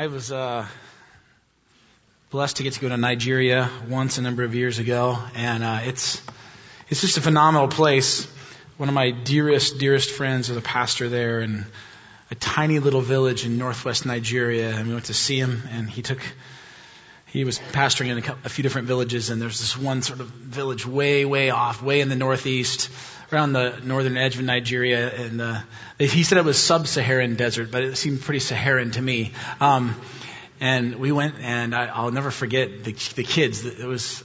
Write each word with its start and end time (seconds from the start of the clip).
I 0.00 0.06
was 0.06 0.32
uh, 0.32 0.66
blessed 2.30 2.56
to 2.56 2.62
get 2.62 2.72
to 2.72 2.80
go 2.80 2.88
to 2.88 2.96
Nigeria 2.96 3.68
once 3.86 4.16
a 4.16 4.22
number 4.22 4.44
of 4.44 4.54
years 4.54 4.78
ago, 4.78 5.18
and 5.34 5.62
uh, 5.62 5.80
it's 5.82 6.22
it's 6.88 7.02
just 7.02 7.18
a 7.18 7.20
phenomenal 7.20 7.68
place. 7.68 8.24
One 8.78 8.88
of 8.88 8.94
my 8.94 9.10
dearest, 9.10 9.78
dearest 9.78 10.10
friends 10.10 10.48
is 10.48 10.56
a 10.56 10.62
pastor 10.62 11.10
there 11.10 11.42
in 11.42 11.66
a 12.30 12.34
tiny 12.34 12.78
little 12.78 13.02
village 13.02 13.44
in 13.44 13.58
northwest 13.58 14.06
Nigeria, 14.06 14.70
and 14.70 14.88
we 14.88 14.94
went 14.94 15.04
to 15.06 15.12
see 15.12 15.38
him, 15.38 15.64
and 15.70 15.90
he 15.90 16.00
took 16.00 16.22
he 17.26 17.44
was 17.44 17.58
pastoring 17.58 18.08
in 18.08 18.24
a, 18.24 18.36
a 18.46 18.48
few 18.48 18.62
different 18.62 18.88
villages, 18.88 19.28
and 19.28 19.42
there's 19.42 19.60
this 19.60 19.76
one 19.76 20.00
sort 20.00 20.20
of 20.20 20.28
village 20.28 20.86
way, 20.86 21.26
way 21.26 21.50
off, 21.50 21.82
way 21.82 22.00
in 22.00 22.08
the 22.08 22.16
northeast, 22.16 22.88
around 23.32 23.52
the 23.52 23.80
northern 23.84 24.16
edge 24.16 24.36
of 24.36 24.44
Nigeria, 24.44 25.10
and 25.10 25.64
he 25.98 26.22
said 26.22 26.38
it 26.38 26.44
was 26.44 26.58
sub-Saharan 26.58 27.36
desert, 27.36 27.70
but 27.70 27.82
it 27.82 27.96
seemed 27.96 28.20
pretty 28.20 28.40
Saharan 28.40 28.90
to 28.92 29.02
me. 29.02 29.32
Um, 29.60 29.94
and 30.60 30.96
we 30.96 31.10
went, 31.10 31.36
and 31.40 31.74
I, 31.74 32.02
will 32.02 32.12
never 32.12 32.30
forget 32.30 32.84
the, 32.84 32.92
the 33.14 33.24
kids. 33.24 33.64
It 33.64 33.86
was 33.86 34.22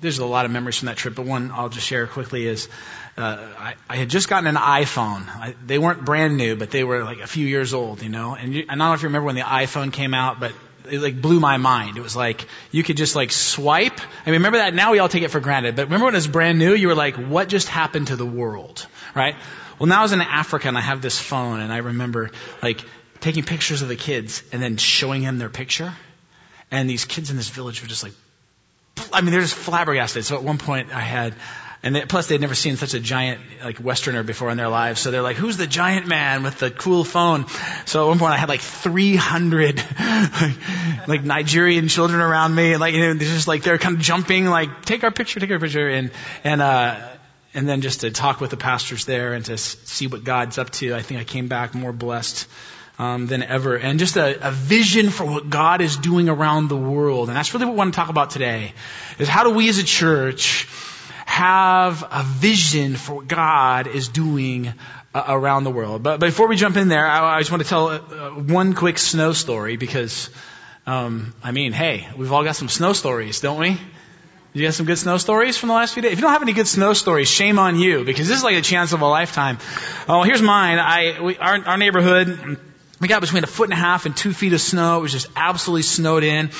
there's 0.00 0.18
a 0.18 0.26
lot 0.26 0.46
of 0.46 0.50
memories 0.50 0.78
from 0.78 0.86
that 0.86 0.96
trip, 0.96 1.14
but 1.14 1.26
one 1.26 1.50
I'll 1.52 1.68
just 1.68 1.86
share 1.86 2.06
quickly 2.06 2.46
is 2.46 2.68
uh, 3.16 3.36
I, 3.58 3.74
I 3.88 3.96
had 3.96 4.08
just 4.08 4.28
gotten 4.28 4.46
an 4.46 4.56
iPhone. 4.56 5.28
I, 5.28 5.54
they 5.64 5.78
weren't 5.78 6.04
brand 6.04 6.36
new, 6.36 6.56
but 6.56 6.70
they 6.70 6.84
were 6.84 7.04
like 7.04 7.20
a 7.20 7.26
few 7.26 7.46
years 7.46 7.74
old, 7.74 8.02
you 8.02 8.08
know. 8.08 8.34
And 8.34 8.54
you, 8.54 8.62
I 8.68 8.72
don't 8.72 8.78
know 8.78 8.92
if 8.94 9.02
you 9.02 9.08
remember 9.08 9.26
when 9.26 9.34
the 9.34 9.42
iPhone 9.42 9.92
came 9.92 10.14
out, 10.14 10.40
but 10.40 10.52
it 10.88 11.00
like 11.00 11.20
blew 11.20 11.40
my 11.40 11.56
mind. 11.56 11.96
It 11.96 12.02
was 12.02 12.14
like 12.16 12.46
you 12.70 12.82
could 12.82 12.96
just 12.96 13.16
like 13.16 13.32
swipe. 13.32 14.00
I 14.00 14.30
mean, 14.30 14.34
remember 14.34 14.58
that? 14.58 14.74
Now 14.74 14.92
we 14.92 14.98
all 14.98 15.08
take 15.08 15.22
it 15.22 15.30
for 15.30 15.40
granted. 15.40 15.76
But 15.76 15.86
remember 15.86 16.06
when 16.06 16.14
it 16.14 16.18
was 16.18 16.28
brand 16.28 16.58
new? 16.58 16.74
You 16.74 16.88
were 16.88 16.94
like, 16.94 17.16
what 17.16 17.48
just 17.48 17.68
happened 17.68 18.08
to 18.08 18.16
the 18.16 18.26
world, 18.26 18.86
right? 19.14 19.36
Well, 19.78 19.86
now 19.86 20.00
I 20.00 20.02
was 20.02 20.12
in 20.12 20.20
Africa 20.20 20.68
and 20.68 20.76
I 20.76 20.82
have 20.82 21.00
this 21.00 21.18
phone, 21.18 21.60
and 21.60 21.72
I 21.72 21.78
remember 21.78 22.30
like 22.62 22.84
taking 23.20 23.44
pictures 23.44 23.82
of 23.82 23.88
the 23.88 23.96
kids 23.96 24.42
and 24.52 24.62
then 24.62 24.76
showing 24.76 25.22
them 25.22 25.38
their 25.38 25.48
picture. 25.48 25.92
And 26.70 26.88
these 26.88 27.04
kids 27.04 27.30
in 27.30 27.36
this 27.36 27.48
village 27.48 27.82
were 27.82 27.88
just 27.88 28.02
like, 28.02 28.12
I 29.12 29.20
mean, 29.20 29.32
they're 29.32 29.40
just 29.40 29.54
flabbergasted. 29.54 30.24
So 30.24 30.36
at 30.36 30.42
one 30.42 30.58
point 30.58 30.94
I 30.94 31.00
had 31.00 31.34
and 31.82 31.96
they, 31.96 32.04
plus, 32.04 32.26
they'd 32.26 32.40
never 32.40 32.54
seen 32.54 32.76
such 32.76 32.92
a 32.92 33.00
giant, 33.00 33.40
like, 33.64 33.82
Westerner 33.82 34.22
before 34.22 34.50
in 34.50 34.58
their 34.58 34.68
lives. 34.68 35.00
So 35.00 35.10
they're 35.10 35.22
like, 35.22 35.36
who's 35.36 35.56
the 35.56 35.66
giant 35.66 36.06
man 36.06 36.42
with 36.42 36.58
the 36.58 36.70
cool 36.70 37.04
phone? 37.04 37.46
So 37.86 38.04
at 38.04 38.08
one 38.08 38.18
point 38.18 38.34
I 38.34 38.36
had 38.36 38.50
like 38.50 38.60
300, 38.60 39.76
like, 39.98 41.08
like 41.08 41.24
Nigerian 41.24 41.88
children 41.88 42.20
around 42.20 42.54
me. 42.54 42.72
And 42.72 42.80
like, 42.80 42.92
you 42.92 43.00
know, 43.00 43.14
they're 43.14 43.28
just 43.28 43.48
like, 43.48 43.62
they're 43.62 43.78
kind 43.78 43.96
of 43.96 44.02
jumping, 44.02 44.44
like, 44.44 44.84
take 44.84 45.04
our 45.04 45.10
picture, 45.10 45.40
take 45.40 45.50
our 45.50 45.58
picture. 45.58 45.88
And, 45.88 46.10
and, 46.44 46.60
uh, 46.60 47.08
and 47.54 47.66
then 47.66 47.80
just 47.80 48.02
to 48.02 48.10
talk 48.10 48.42
with 48.42 48.50
the 48.50 48.58
pastors 48.58 49.06
there 49.06 49.32
and 49.32 49.44
to 49.46 49.56
see 49.56 50.06
what 50.06 50.22
God's 50.22 50.58
up 50.58 50.70
to, 50.70 50.94
I 50.94 51.00
think 51.00 51.20
I 51.20 51.24
came 51.24 51.48
back 51.48 51.74
more 51.74 51.92
blessed 51.92 52.46
um, 53.00 53.26
than 53.26 53.42
ever. 53.42 53.76
And 53.76 53.98
just 53.98 54.16
a, 54.16 54.48
a 54.48 54.50
vision 54.50 55.08
for 55.08 55.24
what 55.24 55.48
God 55.48 55.80
is 55.80 55.96
doing 55.96 56.28
around 56.28 56.68
the 56.68 56.76
world. 56.76 57.28
And 57.28 57.36
that's 57.36 57.54
really 57.54 57.64
what 57.64 57.72
we 57.72 57.78
want 57.78 57.94
to 57.94 57.96
talk 57.96 58.10
about 58.10 58.28
today, 58.28 58.74
is 59.18 59.26
how 59.26 59.42
do 59.42 59.50
we 59.50 59.70
as 59.70 59.78
a 59.78 59.84
church 59.84 60.68
have 61.24 62.02
a 62.02 62.22
vision 62.22 62.96
for 62.96 63.14
what 63.14 63.26
God 63.26 63.86
is 63.86 64.08
doing 64.08 64.74
uh, 65.14 65.24
around 65.28 65.64
the 65.64 65.70
world. 65.70 66.02
But 66.02 66.20
before 66.20 66.46
we 66.46 66.56
jump 66.56 66.76
in 66.76 66.88
there, 66.88 67.06
I, 67.06 67.36
I 67.36 67.38
just 67.38 67.50
want 67.50 67.62
to 67.62 67.68
tell 67.68 67.88
uh, 67.88 68.30
one 68.32 68.74
quick 68.74 68.98
snow 68.98 69.32
story 69.32 69.78
because, 69.78 70.28
um, 70.86 71.32
I 71.42 71.52
mean, 71.52 71.72
hey, 71.72 72.06
we've 72.18 72.32
all 72.32 72.44
got 72.44 72.56
some 72.56 72.68
snow 72.68 72.92
stories, 72.92 73.40
don't 73.40 73.58
we? 73.58 73.78
You 74.52 74.66
got 74.66 74.74
some 74.74 74.84
good 74.84 74.98
snow 74.98 75.16
stories 75.16 75.56
from 75.56 75.68
the 75.68 75.74
last 75.74 75.94
few 75.94 76.02
days? 76.02 76.12
If 76.12 76.18
you 76.18 76.22
don't 76.22 76.32
have 76.32 76.42
any 76.42 76.52
good 76.52 76.68
snow 76.68 76.92
stories, 76.92 77.30
shame 77.30 77.58
on 77.58 77.78
you 77.78 78.04
because 78.04 78.28
this 78.28 78.36
is 78.36 78.44
like 78.44 78.56
a 78.56 78.62
chance 78.62 78.92
of 78.92 79.00
a 79.00 79.06
lifetime. 79.06 79.56
Oh, 80.06 80.22
here's 80.22 80.42
mine. 80.42 80.78
I, 80.78 81.20
we, 81.22 81.38
our, 81.38 81.64
our 81.64 81.78
neighborhood, 81.78 82.58
we 83.00 83.08
got 83.08 83.22
between 83.22 83.44
a 83.44 83.46
foot 83.46 83.64
and 83.64 83.72
a 83.72 83.76
half 83.76 84.04
and 84.04 84.14
two 84.14 84.32
feet 84.32 84.52
of 84.52 84.60
snow. 84.60 84.98
It 84.98 85.02
was 85.02 85.12
just 85.12 85.28
absolutely 85.34 85.82
snowed 85.82 86.22
in. 86.22 86.50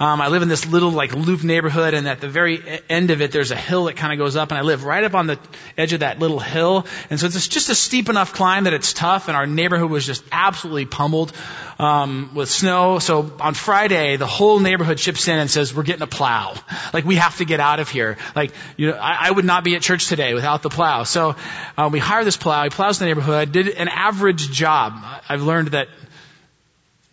Um, 0.00 0.20
I 0.20 0.28
live 0.28 0.42
in 0.42 0.48
this 0.48 0.64
little 0.64 0.92
like 0.92 1.12
loop 1.12 1.42
neighborhood, 1.42 1.92
and 1.92 2.06
at 2.06 2.20
the 2.20 2.28
very 2.28 2.62
end 2.88 3.10
of 3.10 3.20
it, 3.20 3.32
there's 3.32 3.50
a 3.50 3.56
hill 3.56 3.86
that 3.86 3.96
kind 3.96 4.12
of 4.12 4.18
goes 4.18 4.36
up, 4.36 4.50
and 4.50 4.58
I 4.58 4.62
live 4.62 4.84
right 4.84 5.02
up 5.02 5.14
on 5.14 5.26
the 5.26 5.38
edge 5.76 5.92
of 5.92 6.00
that 6.00 6.20
little 6.20 6.38
hill. 6.38 6.86
And 7.10 7.18
so 7.18 7.26
it's 7.26 7.48
just 7.48 7.68
a 7.68 7.74
steep 7.74 8.08
enough 8.08 8.32
climb 8.32 8.64
that 8.64 8.74
it's 8.74 8.92
tough, 8.92 9.26
and 9.26 9.36
our 9.36 9.46
neighborhood 9.46 9.90
was 9.90 10.06
just 10.06 10.22
absolutely 10.30 10.86
pummeled 10.86 11.32
um, 11.80 12.30
with 12.34 12.48
snow. 12.48 13.00
So 13.00 13.32
on 13.40 13.54
Friday, 13.54 14.16
the 14.16 14.26
whole 14.26 14.60
neighborhood 14.60 14.98
chips 14.98 15.26
in 15.26 15.36
and 15.36 15.50
says, 15.50 15.74
"We're 15.74 15.82
getting 15.82 16.02
a 16.02 16.06
plow. 16.06 16.54
Like 16.90 17.04
we 17.04 17.16
have 17.16 17.36
to 17.38 17.44
get 17.44 17.60
out 17.60 17.80
of 17.80 17.90
here. 17.90 18.16
Like 18.34 18.52
you 18.76 18.90
know, 18.90 18.96
I, 18.96 19.28
I 19.28 19.30
would 19.30 19.44
not 19.44 19.62
be 19.62 19.74
at 19.74 19.82
church 19.82 20.08
today 20.08 20.32
without 20.32 20.62
the 20.62 20.70
plow." 20.70 21.02
So 21.02 21.36
uh, 21.76 21.90
we 21.92 21.98
hire 21.98 22.24
this 22.24 22.36
plow. 22.36 22.64
He 22.64 22.70
plows 22.70 22.98
the 22.98 23.04
neighborhood. 23.04 23.52
Did 23.52 23.68
an 23.68 23.88
average 23.88 24.50
job. 24.50 24.94
I've 25.28 25.42
learned 25.42 25.68
that 25.68 25.88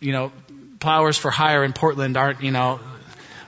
you 0.00 0.12
know 0.12 0.32
plowers 0.78 1.16
for 1.18 1.30
hire 1.30 1.64
in 1.64 1.72
Portland 1.72 2.16
aren't, 2.16 2.42
you 2.42 2.50
know, 2.50 2.80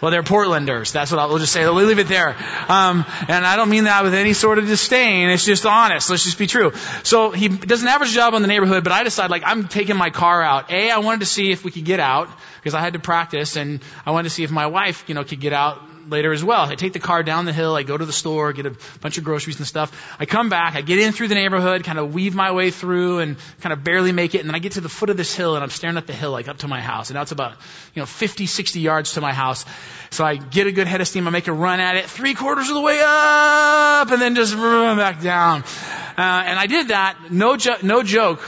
well, 0.00 0.12
they're 0.12 0.22
Portlanders. 0.22 0.92
That's 0.92 1.10
what 1.10 1.18
I'll 1.18 1.28
we'll 1.28 1.38
just 1.38 1.52
say. 1.52 1.64
We'll 1.64 1.74
leave 1.74 1.98
it 1.98 2.06
there. 2.06 2.28
Um, 2.68 3.04
and 3.26 3.44
I 3.44 3.56
don't 3.56 3.68
mean 3.68 3.84
that 3.84 4.04
with 4.04 4.14
any 4.14 4.32
sort 4.32 4.58
of 4.58 4.66
disdain. 4.66 5.28
It's 5.28 5.44
just 5.44 5.66
honest. 5.66 6.08
Let's 6.08 6.22
just 6.22 6.38
be 6.38 6.46
true. 6.46 6.72
So 7.02 7.32
he 7.32 7.48
does 7.48 7.82
an 7.82 7.88
average 7.88 8.12
job 8.12 8.34
in 8.34 8.42
the 8.42 8.48
neighborhood, 8.48 8.84
but 8.84 8.92
I 8.92 9.02
decide 9.02 9.30
like 9.30 9.42
I'm 9.44 9.66
taking 9.66 9.96
my 9.96 10.10
car 10.10 10.40
out. 10.40 10.70
A, 10.70 10.90
I 10.90 10.98
wanted 10.98 11.20
to 11.20 11.26
see 11.26 11.50
if 11.50 11.64
we 11.64 11.72
could 11.72 11.84
get 11.84 11.98
out 11.98 12.28
because 12.58 12.74
I 12.74 12.80
had 12.80 12.92
to 12.92 13.00
practice, 13.00 13.56
and 13.56 13.80
I 14.06 14.12
wanted 14.12 14.28
to 14.28 14.34
see 14.34 14.44
if 14.44 14.52
my 14.52 14.66
wife, 14.66 15.04
you 15.08 15.16
know, 15.16 15.24
could 15.24 15.40
get 15.40 15.52
out 15.52 15.82
later 16.08 16.32
as 16.32 16.44
well. 16.44 16.62
I 16.62 16.74
take 16.74 16.92
the 16.92 16.98
car 16.98 17.22
down 17.22 17.44
the 17.44 17.52
hill, 17.52 17.74
I 17.74 17.82
go 17.82 17.96
to 17.96 18.04
the 18.04 18.12
store, 18.12 18.52
get 18.52 18.66
a 18.66 18.76
bunch 19.00 19.18
of 19.18 19.24
groceries 19.24 19.58
and 19.58 19.66
stuff. 19.66 19.92
I 20.18 20.26
come 20.26 20.48
back, 20.48 20.74
I 20.74 20.80
get 20.80 20.98
in 20.98 21.12
through 21.12 21.28
the 21.28 21.34
neighborhood, 21.34 21.84
kind 21.84 21.98
of 21.98 22.14
weave 22.14 22.34
my 22.34 22.52
way 22.52 22.70
through 22.70 23.18
and 23.20 23.36
kind 23.60 23.72
of 23.72 23.84
barely 23.84 24.12
make 24.12 24.34
it, 24.34 24.40
and 24.40 24.48
then 24.48 24.54
I 24.54 24.58
get 24.58 24.72
to 24.72 24.80
the 24.80 24.88
foot 24.88 25.10
of 25.10 25.16
this 25.16 25.34
hill 25.34 25.54
and 25.54 25.62
I'm 25.62 25.70
staring 25.70 25.96
up 25.96 26.06
the 26.06 26.12
hill 26.12 26.30
like 26.30 26.48
up 26.48 26.58
to 26.58 26.68
my 26.68 26.80
house. 26.80 27.10
And 27.10 27.14
now 27.16 27.22
it's 27.22 27.32
about, 27.32 27.52
you 27.94 28.02
know, 28.02 28.06
50, 28.06 28.46
60 28.46 28.80
yards 28.80 29.12
to 29.14 29.20
my 29.20 29.32
house. 29.32 29.64
So 30.10 30.24
I 30.24 30.36
get 30.36 30.66
a 30.66 30.72
good 30.72 30.86
head 30.86 31.00
of 31.00 31.08
steam, 31.08 31.26
I 31.26 31.30
make 31.30 31.48
a 31.48 31.52
run 31.52 31.80
at 31.80 31.96
it, 31.96 32.06
three 32.06 32.34
quarters 32.34 32.68
of 32.68 32.74
the 32.74 32.80
way 32.80 33.00
up, 33.02 34.10
and 34.10 34.20
then 34.20 34.34
just 34.34 34.54
back 34.56 35.20
down. 35.20 35.62
Uh, 35.62 36.42
and 36.46 36.58
I 36.58 36.66
did 36.66 36.88
that, 36.88 37.30
no, 37.30 37.56
jo- 37.56 37.76
no 37.82 38.02
joke, 38.02 38.40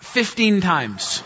15 0.00 0.60
times. 0.60 1.22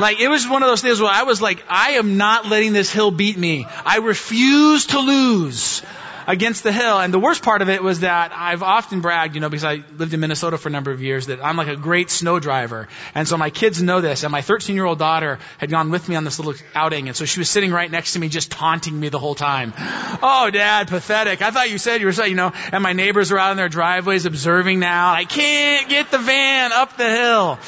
Like, 0.00 0.20
it 0.20 0.28
was 0.28 0.48
one 0.48 0.62
of 0.62 0.68
those 0.68 0.82
things 0.82 1.00
where 1.00 1.10
I 1.10 1.22
was 1.22 1.40
like, 1.40 1.62
I 1.68 1.92
am 1.92 2.16
not 2.16 2.46
letting 2.46 2.72
this 2.72 2.90
hill 2.90 3.10
beat 3.10 3.38
me. 3.38 3.66
I 3.84 3.98
refuse 3.98 4.86
to 4.86 4.98
lose 4.98 5.82
against 6.26 6.62
the 6.62 6.72
hill. 6.72 6.98
And 6.98 7.12
the 7.12 7.18
worst 7.18 7.42
part 7.42 7.62
of 7.62 7.68
it 7.68 7.82
was 7.82 8.00
that 8.00 8.32
I've 8.34 8.62
often 8.62 9.00
bragged, 9.00 9.34
you 9.34 9.40
know, 9.40 9.48
because 9.48 9.64
I 9.64 9.82
lived 9.96 10.14
in 10.14 10.20
Minnesota 10.20 10.58
for 10.58 10.68
a 10.68 10.72
number 10.72 10.90
of 10.90 11.02
years, 11.02 11.26
that 11.26 11.44
I'm 11.44 11.56
like 11.56 11.68
a 11.68 11.76
great 11.76 12.10
snow 12.10 12.40
driver. 12.40 12.88
And 13.14 13.26
so 13.26 13.36
my 13.36 13.50
kids 13.50 13.82
know 13.82 14.00
this. 14.00 14.22
And 14.24 14.32
my 14.32 14.42
13 14.42 14.76
year 14.76 14.84
old 14.84 14.98
daughter 14.98 15.38
had 15.58 15.70
gone 15.70 15.90
with 15.90 16.08
me 16.08 16.16
on 16.16 16.24
this 16.24 16.38
little 16.38 16.54
outing. 16.74 17.08
And 17.08 17.16
so 17.16 17.24
she 17.24 17.40
was 17.40 17.48
sitting 17.48 17.72
right 17.72 17.90
next 17.90 18.14
to 18.14 18.18
me, 18.18 18.28
just 18.28 18.50
taunting 18.50 18.98
me 18.98 19.08
the 19.08 19.18
whole 19.18 19.34
time. 19.34 19.72
Oh, 19.76 20.50
dad, 20.52 20.88
pathetic. 20.88 21.42
I 21.42 21.50
thought 21.50 21.70
you 21.70 21.78
said 21.78 22.00
you 22.00 22.06
were, 22.06 22.12
so, 22.12 22.24
you 22.24 22.34
know, 22.34 22.52
and 22.72 22.82
my 22.82 22.92
neighbors 22.92 23.32
are 23.32 23.38
out 23.38 23.50
in 23.52 23.56
their 23.56 23.68
driveways 23.68 24.26
observing 24.26 24.80
now. 24.80 25.12
I 25.12 25.24
can't 25.24 25.88
get 25.88 26.10
the 26.10 26.18
van 26.18 26.72
up 26.72 26.96
the 26.96 27.08
hill. 27.08 27.58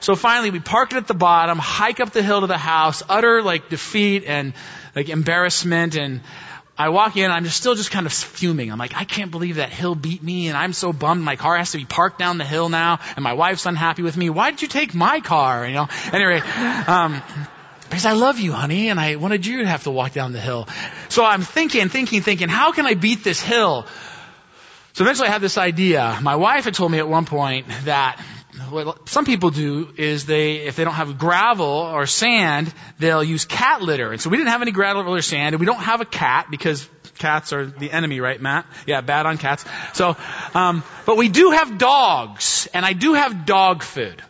So 0.00 0.14
finally, 0.14 0.50
we 0.50 0.60
park 0.60 0.92
it 0.92 0.96
at 0.96 1.06
the 1.06 1.14
bottom, 1.14 1.58
hike 1.58 1.98
up 1.98 2.10
the 2.10 2.22
hill 2.22 2.42
to 2.42 2.46
the 2.46 2.58
house, 2.58 3.02
utter 3.08 3.40
like 3.40 3.70
defeat 3.70 4.24
and 4.26 4.52
like 4.94 5.08
embarrassment. 5.08 5.96
And 5.96 6.20
I 6.76 6.88
walk 6.88 7.16
in, 7.16 7.30
I'm 7.30 7.44
just 7.44 7.56
still 7.56 7.76
just 7.76 7.92
kind 7.92 8.04
of 8.04 8.12
fuming. 8.12 8.72
I'm 8.72 8.78
like, 8.78 8.96
I 8.96 9.04
can't 9.04 9.30
believe 9.30 9.56
that 9.56 9.70
hill 9.70 9.94
beat 9.94 10.22
me, 10.22 10.48
and 10.48 10.56
I'm 10.56 10.72
so 10.72 10.92
bummed. 10.92 11.22
My 11.22 11.36
car 11.36 11.56
has 11.56 11.70
to 11.72 11.78
be 11.78 11.84
parked 11.84 12.18
down 12.18 12.38
the 12.38 12.44
hill 12.44 12.68
now, 12.68 12.98
and 13.14 13.22
my 13.22 13.34
wife's 13.34 13.64
unhappy 13.66 14.02
with 14.02 14.16
me. 14.16 14.28
Why 14.28 14.50
did 14.50 14.62
you 14.62 14.68
take 14.68 14.92
my 14.94 15.20
car? 15.20 15.66
You 15.66 15.74
know. 15.74 15.88
Anyway. 16.12 16.40
Um, 16.40 17.22
because 17.88 18.06
I 18.06 18.12
love 18.12 18.40
you, 18.40 18.52
honey, 18.52 18.88
and 18.88 18.98
I 18.98 19.16
wanted 19.16 19.46
you 19.46 19.58
to 19.58 19.68
have 19.68 19.84
to 19.84 19.90
walk 19.90 20.12
down 20.12 20.32
the 20.32 20.40
hill. 20.40 20.66
So 21.10 21.24
I'm 21.24 21.42
thinking, 21.42 21.88
thinking, 21.90 22.22
thinking, 22.22 22.48
how 22.48 22.72
can 22.72 22.86
I 22.86 22.94
beat 22.94 23.22
this 23.22 23.40
hill? 23.40 23.86
So 24.94 25.04
eventually 25.04 25.28
I 25.28 25.30
had 25.32 25.42
this 25.42 25.58
idea. 25.58 26.18
My 26.22 26.34
wife 26.34 26.64
had 26.64 26.74
told 26.74 26.90
me 26.90 26.98
at 26.98 27.06
one 27.06 27.24
point 27.24 27.66
that 27.84 28.20
what 28.70 29.08
some 29.08 29.24
people 29.24 29.50
do 29.50 29.88
is 29.96 30.26
they, 30.26 30.56
if 30.56 30.76
they 30.76 30.84
don't 30.84 30.94
have 30.94 31.18
gravel 31.18 31.66
or 31.66 32.06
sand, 32.06 32.72
they'll 32.98 33.24
use 33.24 33.44
cat 33.44 33.82
litter. 33.82 34.12
And 34.12 34.20
so 34.20 34.30
we 34.30 34.36
didn't 34.36 34.50
have 34.50 34.62
any 34.62 34.72
gravel 34.72 35.02
or 35.02 35.22
sand, 35.22 35.54
and 35.54 35.60
we 35.60 35.66
don't 35.66 35.82
have 35.82 36.00
a 36.00 36.04
cat 36.04 36.48
because 36.50 36.88
cats 37.18 37.52
are 37.52 37.66
the 37.66 37.90
enemy, 37.90 38.20
right, 38.20 38.40
Matt? 38.40 38.66
Yeah, 38.86 39.00
bad 39.00 39.26
on 39.26 39.38
cats. 39.38 39.64
So, 39.94 40.16
um, 40.54 40.82
but 41.06 41.16
we 41.16 41.28
do 41.28 41.50
have 41.50 41.78
dogs, 41.78 42.68
and 42.74 42.84
I 42.84 42.92
do 42.92 43.14
have 43.14 43.46
dog 43.46 43.82
food. 43.82 44.22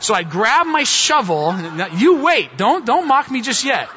So 0.00 0.14
I 0.14 0.24
grab 0.24 0.66
my 0.66 0.82
shovel. 0.82 1.54
You 1.94 2.22
wait. 2.22 2.56
Don't 2.56 2.84
don't 2.84 3.06
mock 3.06 3.30
me 3.30 3.40
just 3.40 3.64
yet. 3.64 3.88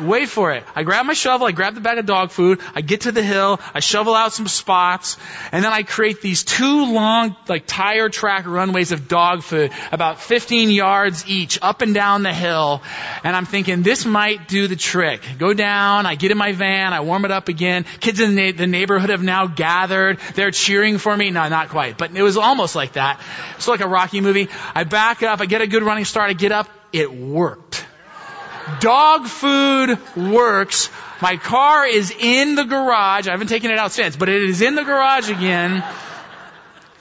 Wait 0.00 0.28
for 0.28 0.52
it. 0.52 0.64
I 0.74 0.82
grab 0.82 1.06
my 1.06 1.14
shovel, 1.14 1.46
I 1.46 1.52
grab 1.52 1.74
the 1.74 1.80
bag 1.80 1.98
of 1.98 2.06
dog 2.06 2.30
food, 2.30 2.60
I 2.74 2.80
get 2.80 3.02
to 3.02 3.12
the 3.12 3.22
hill, 3.22 3.60
I 3.72 3.80
shovel 3.80 4.14
out 4.14 4.32
some 4.32 4.48
spots, 4.48 5.16
and 5.52 5.64
then 5.64 5.72
I 5.72 5.82
create 5.82 6.20
these 6.20 6.44
two 6.44 6.92
long, 6.92 7.36
like 7.48 7.64
tire 7.66 8.08
track 8.08 8.46
runways 8.46 8.92
of 8.92 9.08
dog 9.08 9.42
food, 9.42 9.72
about 9.92 10.20
15 10.20 10.70
yards 10.70 11.26
each, 11.28 11.58
up 11.62 11.82
and 11.82 11.94
down 11.94 12.22
the 12.22 12.32
hill. 12.32 12.82
And 13.22 13.36
I'm 13.36 13.46
thinking, 13.46 13.82
this 13.82 14.04
might 14.04 14.48
do 14.48 14.66
the 14.66 14.76
trick. 14.76 15.22
Go 15.38 15.54
down, 15.54 16.06
I 16.06 16.14
get 16.14 16.30
in 16.30 16.38
my 16.38 16.52
van, 16.52 16.92
I 16.92 17.00
warm 17.00 17.24
it 17.24 17.30
up 17.30 17.48
again. 17.48 17.84
Kids 18.00 18.20
in 18.20 18.34
the, 18.34 18.52
the 18.52 18.66
neighborhood 18.66 19.10
have 19.10 19.22
now 19.22 19.46
gathered. 19.46 20.18
They're 20.34 20.50
cheering 20.50 20.98
for 20.98 21.16
me. 21.16 21.30
No, 21.30 21.48
not 21.48 21.68
quite, 21.68 21.98
but 21.98 22.14
it 22.14 22.22
was 22.22 22.36
almost 22.36 22.74
like 22.74 22.94
that. 22.94 23.20
It's 23.56 23.68
like 23.68 23.80
a 23.80 23.88
Rocky 23.88 24.20
movie. 24.20 24.48
I 24.74 24.84
back 24.84 25.22
up, 25.22 25.40
I 25.40 25.46
get 25.46 25.60
a 25.60 25.66
good 25.66 25.82
running 25.82 26.04
start, 26.04 26.30
I 26.30 26.32
get 26.32 26.52
up 26.52 26.68
it 26.94 27.12
worked. 27.12 27.84
Dog 28.80 29.26
food 29.26 29.98
works. 30.16 30.90
My 31.20 31.36
car 31.36 31.86
is 31.86 32.10
in 32.10 32.54
the 32.54 32.64
garage. 32.64 33.28
I 33.28 33.32
haven't 33.32 33.48
taken 33.48 33.70
it 33.70 33.78
out 33.78 33.92
since, 33.92 34.16
but 34.16 34.28
it 34.28 34.42
is 34.42 34.62
in 34.62 34.74
the 34.74 34.84
garage 34.84 35.30
again. 35.30 35.82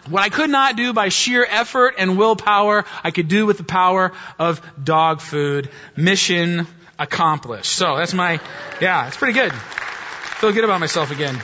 What 0.09 0.21
I 0.21 0.29
could 0.29 0.49
not 0.49 0.75
do 0.75 0.91
by 0.91 1.09
sheer 1.09 1.45
effort 1.49 1.95
and 1.97 2.17
willpower, 2.17 2.85
I 3.03 3.11
could 3.11 3.29
do 3.29 3.45
with 3.45 3.57
the 3.57 3.63
power 3.63 4.11
of 4.37 4.61
dog 4.83 5.21
food. 5.21 5.69
Mission 5.95 6.67
accomplished. 6.99 7.71
So 7.71 7.95
that's 7.95 8.13
my, 8.13 8.41
yeah, 8.81 9.07
it's 9.07 9.17
pretty 9.17 9.33
good. 9.33 9.53
Feel 9.53 10.51
good 10.51 10.65
about 10.65 10.81
myself 10.81 11.11
again. 11.11 11.35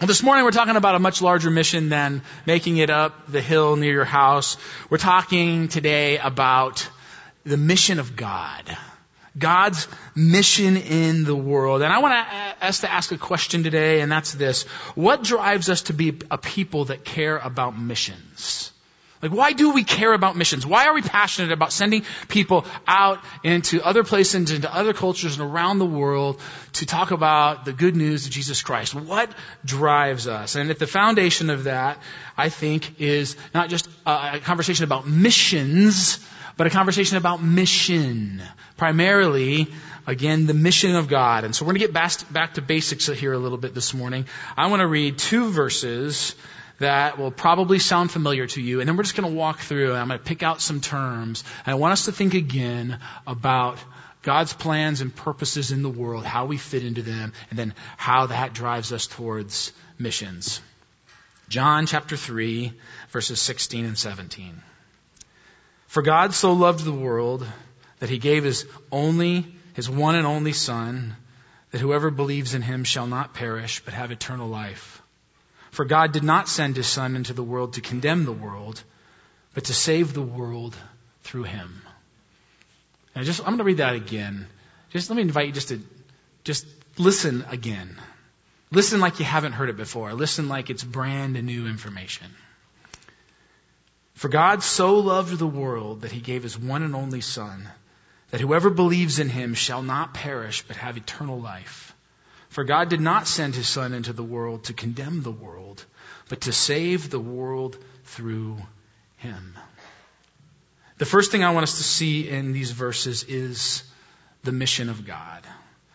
Well, 0.00 0.08
this 0.08 0.24
morning 0.24 0.44
we're 0.44 0.50
talking 0.50 0.74
about 0.74 0.96
a 0.96 0.98
much 0.98 1.22
larger 1.22 1.50
mission 1.50 1.88
than 1.88 2.22
making 2.44 2.78
it 2.78 2.90
up 2.90 3.30
the 3.30 3.40
hill 3.40 3.76
near 3.76 3.92
your 3.92 4.04
house. 4.04 4.56
We're 4.90 4.98
talking 4.98 5.68
today 5.68 6.18
about 6.18 6.88
the 7.44 7.56
mission 7.56 8.00
of 8.00 8.16
God. 8.16 8.76
God's 9.36 9.88
mission 10.14 10.76
in 10.76 11.24
the 11.24 11.34
world. 11.34 11.82
And 11.82 11.92
I 11.92 11.98
want 11.98 12.14
uh, 12.14 12.66
us 12.66 12.80
to 12.80 12.92
ask 12.92 13.10
a 13.12 13.18
question 13.18 13.62
today, 13.62 14.00
and 14.00 14.10
that's 14.10 14.32
this. 14.32 14.62
What 14.94 15.22
drives 15.22 15.68
us 15.68 15.82
to 15.82 15.92
be 15.92 16.20
a 16.30 16.38
people 16.38 16.86
that 16.86 17.04
care 17.04 17.38
about 17.38 17.78
missions? 17.78 18.70
Like, 19.24 19.32
why 19.32 19.52
do 19.52 19.72
we 19.72 19.84
care 19.84 20.12
about 20.12 20.36
missions? 20.36 20.66
Why 20.66 20.84
are 20.84 20.92
we 20.92 21.00
passionate 21.00 21.50
about 21.50 21.72
sending 21.72 22.04
people 22.28 22.66
out 22.86 23.20
into 23.42 23.82
other 23.82 24.04
places, 24.04 24.50
into 24.50 24.72
other 24.72 24.92
cultures 24.92 25.38
and 25.38 25.50
around 25.50 25.78
the 25.78 25.86
world 25.86 26.42
to 26.74 26.84
talk 26.84 27.10
about 27.10 27.64
the 27.64 27.72
good 27.72 27.96
news 27.96 28.26
of 28.26 28.32
Jesus 28.32 28.60
Christ? 28.60 28.94
What 28.94 29.30
drives 29.64 30.28
us? 30.28 30.56
And 30.56 30.68
at 30.68 30.78
the 30.78 30.86
foundation 30.86 31.48
of 31.48 31.64
that, 31.64 32.02
I 32.36 32.50
think, 32.50 33.00
is 33.00 33.34
not 33.54 33.70
just 33.70 33.88
a 34.04 34.40
conversation 34.40 34.84
about 34.84 35.08
missions, 35.08 36.18
but 36.56 36.66
a 36.66 36.70
conversation 36.70 37.16
about 37.16 37.42
mission. 37.42 38.42
Primarily, 38.76 39.68
again, 40.06 40.46
the 40.46 40.54
mission 40.54 40.94
of 40.96 41.08
God. 41.08 41.44
And 41.44 41.54
so 41.54 41.64
we're 41.64 41.72
going 41.72 41.80
to 41.80 41.86
get 41.86 41.92
back, 41.92 42.32
back 42.32 42.54
to 42.54 42.62
basics 42.62 43.06
here 43.06 43.32
a 43.32 43.38
little 43.38 43.58
bit 43.58 43.74
this 43.74 43.94
morning. 43.94 44.26
I 44.56 44.68
want 44.68 44.80
to 44.80 44.86
read 44.86 45.18
two 45.18 45.50
verses 45.50 46.34
that 46.78 47.18
will 47.18 47.30
probably 47.30 47.78
sound 47.78 48.10
familiar 48.10 48.46
to 48.48 48.60
you, 48.60 48.80
and 48.80 48.88
then 48.88 48.96
we're 48.96 49.04
just 49.04 49.16
going 49.16 49.30
to 49.30 49.36
walk 49.36 49.60
through 49.60 49.92
and 49.92 49.98
I'm 49.98 50.08
going 50.08 50.18
to 50.18 50.24
pick 50.24 50.42
out 50.42 50.60
some 50.60 50.80
terms. 50.80 51.44
And 51.64 51.72
I 51.72 51.76
want 51.76 51.92
us 51.92 52.06
to 52.06 52.12
think 52.12 52.34
again 52.34 52.98
about 53.26 53.78
God's 54.22 54.52
plans 54.52 55.00
and 55.00 55.14
purposes 55.14 55.70
in 55.70 55.82
the 55.82 55.90
world, 55.90 56.24
how 56.24 56.46
we 56.46 56.56
fit 56.56 56.84
into 56.84 57.02
them, 57.02 57.32
and 57.50 57.58
then 57.58 57.74
how 57.96 58.26
that 58.26 58.54
drives 58.54 58.92
us 58.92 59.06
towards 59.06 59.72
missions. 59.98 60.60
John 61.48 61.86
chapter 61.86 62.16
3, 62.16 62.72
verses 63.10 63.38
16 63.40 63.84
and 63.84 63.98
17. 63.98 64.62
For 65.94 66.02
God 66.02 66.34
so 66.34 66.54
loved 66.54 66.84
the 66.84 66.90
world 66.90 67.46
that 68.00 68.10
he 68.10 68.18
gave 68.18 68.42
his 68.42 68.66
only, 68.90 69.46
his 69.74 69.88
one 69.88 70.16
and 70.16 70.26
only 70.26 70.52
Son, 70.52 71.14
that 71.70 71.80
whoever 71.80 72.10
believes 72.10 72.52
in 72.52 72.62
him 72.62 72.82
shall 72.82 73.06
not 73.06 73.32
perish, 73.32 73.78
but 73.84 73.94
have 73.94 74.10
eternal 74.10 74.48
life. 74.48 75.00
For 75.70 75.84
God 75.84 76.10
did 76.10 76.24
not 76.24 76.48
send 76.48 76.74
his 76.74 76.88
Son 76.88 77.14
into 77.14 77.32
the 77.32 77.44
world 77.44 77.74
to 77.74 77.80
condemn 77.80 78.24
the 78.24 78.32
world, 78.32 78.82
but 79.54 79.66
to 79.66 79.72
save 79.72 80.14
the 80.14 80.20
world 80.20 80.74
through 81.22 81.44
him. 81.44 81.80
And 83.14 83.24
just, 83.24 83.38
I'm 83.38 83.46
going 83.46 83.58
to 83.58 83.62
read 83.62 83.76
that 83.76 83.94
again. 83.94 84.48
Just 84.90 85.10
let 85.10 85.14
me 85.14 85.22
invite 85.22 85.46
you 85.46 85.52
just 85.52 85.68
to, 85.68 85.80
just 86.42 86.66
listen 86.98 87.44
again. 87.48 88.00
Listen 88.72 88.98
like 88.98 89.20
you 89.20 89.24
haven't 89.24 89.52
heard 89.52 89.68
it 89.68 89.76
before. 89.76 90.12
Listen 90.12 90.48
like 90.48 90.70
it's 90.70 90.82
brand 90.82 91.34
new 91.34 91.68
information. 91.68 92.26
For 94.14 94.28
God 94.28 94.62
so 94.62 94.96
loved 94.96 95.38
the 95.38 95.46
world 95.46 96.02
that 96.02 96.12
he 96.12 96.20
gave 96.20 96.42
his 96.42 96.58
one 96.58 96.82
and 96.82 96.94
only 96.94 97.20
Son, 97.20 97.68
that 98.30 98.40
whoever 98.40 98.70
believes 98.70 99.18
in 99.18 99.28
him 99.28 99.54
shall 99.54 99.82
not 99.82 100.14
perish 100.14 100.62
but 100.66 100.76
have 100.76 100.96
eternal 100.96 101.40
life. 101.40 101.94
For 102.48 102.64
God 102.64 102.88
did 102.88 103.00
not 103.00 103.26
send 103.26 103.54
his 103.54 103.68
Son 103.68 103.92
into 103.92 104.12
the 104.12 104.22
world 104.22 104.64
to 104.64 104.72
condemn 104.72 105.22
the 105.22 105.32
world, 105.32 105.84
but 106.28 106.42
to 106.42 106.52
save 106.52 107.10
the 107.10 107.18
world 107.18 107.76
through 108.04 108.58
him. 109.16 109.58
The 110.98 111.04
first 111.04 111.32
thing 111.32 111.42
I 111.42 111.50
want 111.50 111.64
us 111.64 111.78
to 111.78 111.82
see 111.82 112.28
in 112.28 112.52
these 112.52 112.70
verses 112.70 113.24
is 113.24 113.82
the 114.44 114.52
mission 114.52 114.88
of 114.88 115.04
God. 115.04 115.42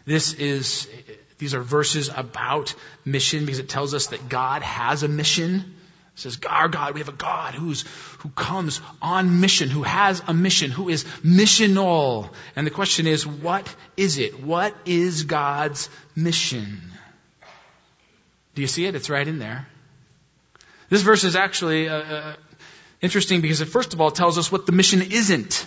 This 0.05 0.33
is, 0.33 0.89
these 1.37 1.53
are 1.53 1.61
verses 1.61 2.09
about 2.13 2.73
mission 3.05 3.45
because 3.45 3.59
it 3.59 3.69
tells 3.69 3.93
us 3.93 4.07
that 4.07 4.27
God 4.27 4.61
has 4.61 5.03
a 5.03 5.07
mission. 5.07 5.75
Says, 6.19 6.37
our 6.47 6.67
God, 6.67 6.93
we 6.93 6.99
have 6.99 7.09
a 7.09 7.13
God 7.13 7.53
who's, 7.53 7.85
who 8.19 8.29
comes 8.29 8.81
on 9.01 9.39
mission, 9.39 9.69
who 9.69 9.83
has 9.83 10.21
a 10.27 10.33
mission, 10.33 10.69
who 10.69 10.89
is 10.89 11.05
missional. 11.23 12.29
And 12.55 12.67
the 12.67 12.71
question 12.71 13.07
is, 13.07 13.25
what 13.25 13.73
is 13.95 14.17
it? 14.17 14.43
What 14.43 14.75
is 14.85 15.23
God's 15.23 15.89
mission? 16.15 16.81
Do 18.53 18.61
you 18.61 18.67
see 18.67 18.85
it? 18.85 18.95
It's 18.95 19.09
right 19.09 19.25
in 19.25 19.39
there. 19.39 19.67
This 20.89 21.03
verse 21.03 21.23
is 21.23 21.37
actually 21.37 21.87
uh, 21.87 21.95
uh, 21.95 22.35
interesting 22.99 23.39
because 23.39 23.61
it 23.61 23.67
first 23.67 23.93
of 23.93 24.01
all 24.01 24.11
tells 24.11 24.37
us 24.37 24.51
what 24.51 24.65
the 24.65 24.73
mission 24.73 25.01
isn't. 25.01 25.65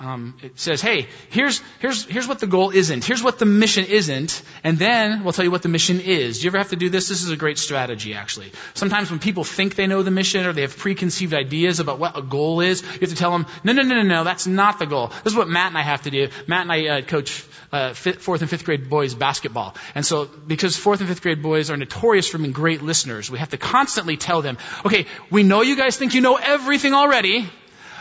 Um, 0.00 0.36
it 0.42 0.60
says, 0.60 0.80
hey, 0.80 1.08
here's, 1.28 1.60
here's, 1.80 2.04
here's 2.04 2.28
what 2.28 2.38
the 2.38 2.46
goal 2.46 2.70
isn't. 2.70 3.04
Here's 3.04 3.20
what 3.20 3.40
the 3.40 3.46
mission 3.46 3.84
isn't. 3.84 4.42
And 4.62 4.78
then 4.78 5.24
we'll 5.24 5.32
tell 5.32 5.44
you 5.44 5.50
what 5.50 5.62
the 5.62 5.68
mission 5.68 6.00
is. 6.00 6.38
Do 6.38 6.44
you 6.44 6.50
ever 6.50 6.58
have 6.58 6.68
to 6.68 6.76
do 6.76 6.88
this? 6.88 7.08
This 7.08 7.24
is 7.24 7.30
a 7.30 7.36
great 7.36 7.58
strategy, 7.58 8.14
actually. 8.14 8.52
Sometimes 8.74 9.10
when 9.10 9.18
people 9.18 9.42
think 9.42 9.74
they 9.74 9.88
know 9.88 10.04
the 10.04 10.12
mission 10.12 10.46
or 10.46 10.52
they 10.52 10.60
have 10.60 10.76
preconceived 10.76 11.34
ideas 11.34 11.80
about 11.80 11.98
what 11.98 12.16
a 12.16 12.22
goal 12.22 12.60
is, 12.60 12.80
you 12.82 13.00
have 13.00 13.10
to 13.10 13.16
tell 13.16 13.32
them, 13.32 13.46
no, 13.64 13.72
no, 13.72 13.82
no, 13.82 13.96
no, 13.96 14.02
no, 14.02 14.22
that's 14.22 14.46
not 14.46 14.78
the 14.78 14.86
goal. 14.86 15.08
This 15.24 15.32
is 15.32 15.36
what 15.36 15.48
Matt 15.48 15.68
and 15.68 15.78
I 15.78 15.82
have 15.82 16.02
to 16.02 16.10
do. 16.12 16.28
Matt 16.46 16.62
and 16.62 16.72
I 16.72 16.86
uh, 16.86 17.02
coach 17.02 17.44
uh, 17.72 17.92
fifth, 17.92 18.22
fourth 18.22 18.40
and 18.40 18.48
fifth 18.48 18.64
grade 18.64 18.88
boys 18.88 19.14
basketball. 19.14 19.74
And 19.96 20.06
so 20.06 20.26
because 20.26 20.76
fourth 20.76 21.00
and 21.00 21.08
fifth 21.08 21.22
grade 21.22 21.42
boys 21.42 21.72
are 21.72 21.76
notorious 21.76 22.28
for 22.28 22.38
being 22.38 22.52
great 22.52 22.82
listeners, 22.82 23.32
we 23.32 23.38
have 23.38 23.50
to 23.50 23.58
constantly 23.58 24.16
tell 24.16 24.42
them, 24.42 24.58
okay, 24.86 25.06
we 25.28 25.42
know 25.42 25.62
you 25.62 25.76
guys 25.76 25.96
think 25.96 26.14
you 26.14 26.20
know 26.20 26.36
everything 26.36 26.94
already. 26.94 27.50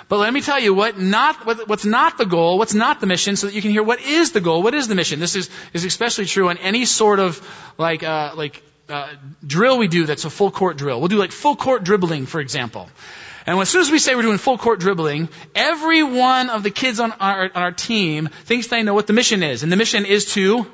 But 0.09 0.19
let 0.19 0.33
me 0.33 0.41
tell 0.41 0.59
you 0.59 0.73
what 0.73 0.97
not, 0.97 1.45
what, 1.45 1.67
what's 1.67 1.85
not 1.85 2.17
the 2.17 2.25
goal, 2.25 2.57
what's 2.57 2.73
not 2.73 3.01
the 3.01 3.07
mission, 3.07 3.35
so 3.35 3.47
that 3.47 3.53
you 3.53 3.61
can 3.61 3.71
hear 3.71 3.83
what 3.83 4.01
is 4.01 4.31
the 4.31 4.39
goal, 4.39 4.63
what 4.63 4.73
is 4.73 4.87
the 4.87 4.95
mission. 4.95 5.19
This 5.19 5.35
is, 5.35 5.49
is 5.73 5.83
especially 5.83 6.25
true 6.25 6.49
on 6.49 6.57
any 6.57 6.85
sort 6.85 7.19
of 7.19 7.45
like, 7.77 8.03
uh, 8.03 8.31
like, 8.35 8.63
uh, 8.87 9.09
drill 9.45 9.77
we 9.77 9.89
do 9.89 10.05
that's 10.05 10.23
a 10.23 10.29
full 10.29 10.49
court 10.49 10.77
drill. 10.77 10.99
We'll 10.99 11.09
do 11.09 11.17
like 11.17 11.31
full 11.31 11.57
court 11.57 11.83
dribbling, 11.83 12.25
for 12.25 12.39
example. 12.39 12.89
And 13.45 13.59
as 13.59 13.69
soon 13.69 13.81
as 13.81 13.91
we 13.91 13.99
say 13.99 14.15
we're 14.15 14.21
doing 14.21 14.37
full 14.37 14.57
court 14.57 14.79
dribbling, 14.79 15.27
every 15.55 16.03
one 16.03 16.49
of 16.49 16.63
the 16.63 16.71
kids 16.71 16.99
on 16.99 17.11
our, 17.13 17.43
on 17.43 17.63
our 17.63 17.71
team 17.71 18.29
thinks 18.45 18.67
they 18.67 18.83
know 18.83 18.93
what 18.93 19.07
the 19.07 19.13
mission 19.13 19.43
is. 19.43 19.63
And 19.63 19.71
the 19.71 19.77
mission 19.77 20.05
is 20.05 20.33
to 20.33 20.65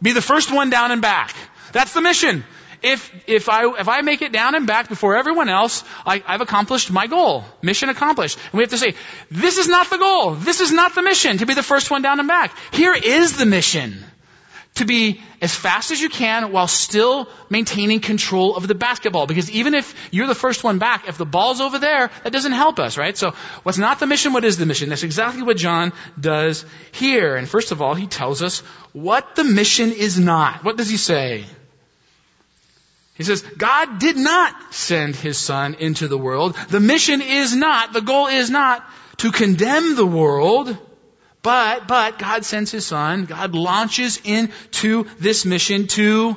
be 0.00 0.12
the 0.12 0.22
first 0.22 0.52
one 0.52 0.70
down 0.70 0.92
and 0.92 1.02
back. 1.02 1.34
That's 1.72 1.92
the 1.92 2.00
mission 2.00 2.44
if, 2.82 3.12
if 3.26 3.48
I, 3.48 3.66
if 3.80 3.88
I 3.88 4.00
make 4.02 4.22
it 4.22 4.32
down 4.32 4.54
and 4.54 4.66
back 4.66 4.88
before 4.88 5.16
everyone 5.16 5.48
else, 5.48 5.84
I, 6.04 6.22
I've 6.26 6.40
accomplished 6.40 6.90
my 6.90 7.06
goal. 7.06 7.44
Mission 7.62 7.88
accomplished. 7.88 8.38
And 8.52 8.54
we 8.54 8.62
have 8.62 8.70
to 8.70 8.78
say, 8.78 8.94
this 9.30 9.58
is 9.58 9.68
not 9.68 9.90
the 9.90 9.98
goal. 9.98 10.34
This 10.34 10.60
is 10.60 10.72
not 10.72 10.94
the 10.94 11.02
mission 11.02 11.38
to 11.38 11.46
be 11.46 11.54
the 11.54 11.62
first 11.62 11.90
one 11.90 12.02
down 12.02 12.18
and 12.20 12.28
back. 12.28 12.56
Here 12.72 12.94
is 12.94 13.36
the 13.36 13.46
mission. 13.46 14.04
To 14.74 14.84
be 14.84 15.22
as 15.40 15.54
fast 15.54 15.90
as 15.90 16.02
you 16.02 16.10
can 16.10 16.52
while 16.52 16.68
still 16.68 17.28
maintaining 17.48 18.00
control 18.00 18.56
of 18.56 18.68
the 18.68 18.74
basketball. 18.74 19.26
Because 19.26 19.50
even 19.50 19.72
if 19.72 19.94
you're 20.10 20.26
the 20.26 20.34
first 20.34 20.64
one 20.64 20.78
back, 20.78 21.08
if 21.08 21.16
the 21.16 21.24
ball's 21.24 21.62
over 21.62 21.78
there, 21.78 22.10
that 22.24 22.30
doesn't 22.30 22.52
help 22.52 22.78
us, 22.78 22.98
right? 22.98 23.16
So 23.16 23.30
what's 23.62 23.78
not 23.78 24.00
the 24.00 24.06
mission? 24.06 24.34
What 24.34 24.44
is 24.44 24.58
the 24.58 24.66
mission? 24.66 24.90
That's 24.90 25.02
exactly 25.02 25.42
what 25.42 25.56
John 25.56 25.94
does 26.20 26.66
here. 26.92 27.36
And 27.36 27.48
first 27.48 27.72
of 27.72 27.80
all, 27.80 27.94
he 27.94 28.06
tells 28.06 28.42
us 28.42 28.60
what 28.92 29.34
the 29.34 29.44
mission 29.44 29.92
is 29.92 30.18
not. 30.18 30.62
What 30.62 30.76
does 30.76 30.90
he 30.90 30.98
say? 30.98 31.46
He 33.16 33.24
says, 33.24 33.42
God 33.42 33.98
did 33.98 34.16
not 34.16 34.74
send 34.74 35.16
his 35.16 35.38
son 35.38 35.74
into 35.74 36.06
the 36.06 36.18
world. 36.18 36.54
The 36.68 36.80
mission 36.80 37.22
is 37.22 37.54
not, 37.54 37.92
the 37.92 38.02
goal 38.02 38.26
is 38.26 38.50
not 38.50 38.86
to 39.18 39.32
condemn 39.32 39.96
the 39.96 40.06
world, 40.06 40.76
but, 41.42 41.88
but 41.88 42.18
God 42.18 42.44
sends 42.44 42.70
his 42.70 42.86
son. 42.86 43.24
God 43.24 43.54
launches 43.54 44.20
into 44.22 45.04
this 45.18 45.46
mission 45.46 45.86
to 45.88 46.36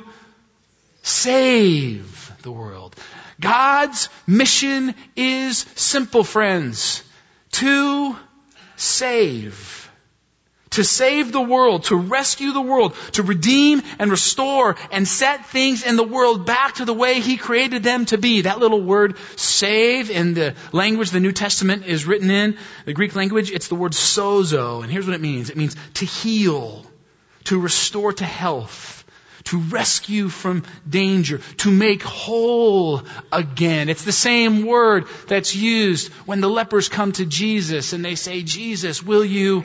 save 1.02 2.32
the 2.42 2.52
world. 2.52 2.96
God's 3.38 4.08
mission 4.26 4.94
is 5.16 5.58
simple, 5.74 6.24
friends. 6.24 7.02
To 7.52 8.16
save 8.76 9.79
to 10.70 10.84
save 10.84 11.32
the 11.32 11.40
world, 11.40 11.84
to 11.84 11.96
rescue 11.96 12.52
the 12.52 12.60
world, 12.60 12.94
to 13.12 13.22
redeem 13.22 13.82
and 13.98 14.10
restore 14.10 14.76
and 14.92 15.06
set 15.06 15.46
things 15.46 15.84
in 15.84 15.96
the 15.96 16.04
world 16.04 16.46
back 16.46 16.76
to 16.76 16.84
the 16.84 16.94
way 16.94 17.20
He 17.20 17.36
created 17.36 17.82
them 17.82 18.06
to 18.06 18.18
be. 18.18 18.42
That 18.42 18.60
little 18.60 18.80
word 18.80 19.16
save 19.36 20.10
in 20.10 20.34
the 20.34 20.54
language 20.72 21.10
the 21.10 21.20
New 21.20 21.32
Testament 21.32 21.86
is 21.86 22.06
written 22.06 22.30
in, 22.30 22.56
the 22.84 22.92
Greek 22.92 23.16
language, 23.16 23.50
it's 23.50 23.68
the 23.68 23.74
word 23.74 23.92
sozo. 23.92 24.82
And 24.82 24.92
here's 24.92 25.06
what 25.06 25.14
it 25.14 25.20
means. 25.20 25.50
It 25.50 25.56
means 25.56 25.76
to 25.94 26.04
heal, 26.04 26.86
to 27.44 27.58
restore 27.58 28.12
to 28.12 28.24
health, 28.24 29.04
to 29.44 29.58
rescue 29.58 30.28
from 30.28 30.62
danger, 30.88 31.40
to 31.58 31.70
make 31.70 32.02
whole 32.02 33.02
again. 33.32 33.88
It's 33.88 34.04
the 34.04 34.12
same 34.12 34.66
word 34.66 35.06
that's 35.26 35.56
used 35.56 36.12
when 36.26 36.40
the 36.40 36.48
lepers 36.48 36.88
come 36.88 37.10
to 37.12 37.26
Jesus 37.26 37.92
and 37.92 38.04
they 38.04 38.14
say, 38.14 38.42
Jesus, 38.42 39.02
will 39.02 39.24
you 39.24 39.64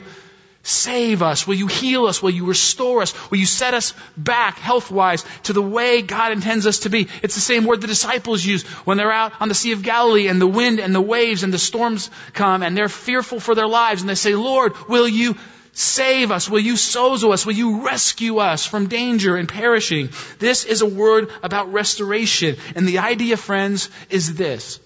save 0.66 1.22
us? 1.22 1.46
Will 1.46 1.54
you 1.54 1.66
heal 1.66 2.06
us? 2.06 2.22
Will 2.22 2.30
you 2.30 2.46
restore 2.46 3.02
us? 3.02 3.14
Will 3.30 3.38
you 3.38 3.46
set 3.46 3.74
us 3.74 3.94
back 4.16 4.58
health 4.58 4.90
wise 4.90 5.24
to 5.44 5.52
the 5.52 5.62
way 5.62 6.02
God 6.02 6.32
intends 6.32 6.66
us 6.66 6.80
to 6.80 6.90
be? 6.90 7.08
It's 7.22 7.34
the 7.34 7.40
same 7.40 7.64
word 7.64 7.80
the 7.80 7.86
disciples 7.86 8.44
use 8.44 8.64
when 8.84 8.98
they're 8.98 9.12
out 9.12 9.32
on 9.40 9.48
the 9.48 9.54
Sea 9.54 9.72
of 9.72 9.82
Galilee 9.82 10.28
and 10.28 10.40
the 10.40 10.46
wind 10.46 10.80
and 10.80 10.94
the 10.94 11.00
waves 11.00 11.42
and 11.42 11.52
the 11.52 11.58
storms 11.58 12.10
come 12.32 12.62
and 12.62 12.76
they're 12.76 12.88
fearful 12.88 13.40
for 13.40 13.54
their 13.54 13.68
lives 13.68 14.02
and 14.02 14.08
they 14.08 14.14
say, 14.16 14.34
Lord, 14.34 14.74
will 14.88 15.08
you 15.08 15.36
Save 15.78 16.32
us. 16.32 16.48
Will 16.48 16.60
you 16.60 16.72
sozo 16.72 17.34
us? 17.34 17.44
Will 17.44 17.52
you 17.52 17.84
rescue 17.84 18.38
us 18.38 18.64
from 18.64 18.88
danger 18.88 19.36
and 19.36 19.46
perishing? 19.46 20.08
This 20.38 20.64
is 20.64 20.80
a 20.80 20.86
word 20.86 21.28
about 21.42 21.70
restoration. 21.70 22.56
And 22.74 22.88
the 22.88 23.00
idea, 23.00 23.36
friends, 23.36 23.90
is 24.08 24.36
this. 24.36 24.80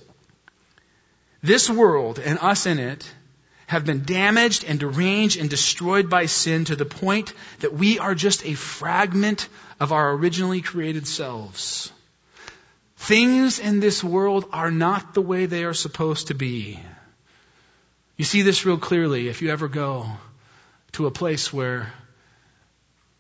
This 1.45 1.71
world 1.71 2.19
and 2.19 2.41
us 2.41 2.67
in 2.67 2.81
it 2.81 3.09
have 3.71 3.85
been 3.85 4.03
damaged 4.03 4.65
and 4.65 4.81
deranged 4.81 5.39
and 5.39 5.49
destroyed 5.49 6.11
by 6.11 6.27
sin 6.27 6.65
to 6.65 6.75
the 6.75 6.85
point 6.85 7.33
that 7.61 7.73
we 7.73 8.01
are 8.01 8.17
just 8.17 8.45
a 8.45 8.55
fragment 8.55 9.49
of 9.79 9.93
our 9.93 10.11
originally 10.11 10.61
created 10.61 11.07
selves. 11.07 11.93
Things 12.97 13.61
in 13.61 13.79
this 13.79 14.03
world 14.03 14.47
are 14.53 14.73
not 14.73 15.15
the 15.15 15.23
way 15.23 15.47
they 15.47 15.63
are 15.63 15.73
supposed 15.73 16.27
to 16.27 16.35
be. 16.35 16.81
You 18.17 18.25
see 18.25 18.43
this 18.43 18.67
real 18.67 18.77
clearly 18.77 19.29
if 19.29 19.41
you 19.41 19.51
ever 19.51 19.69
go 19.69 20.11
to 20.95 21.07
a 21.07 21.13
place 21.13 21.53
where 21.53 21.93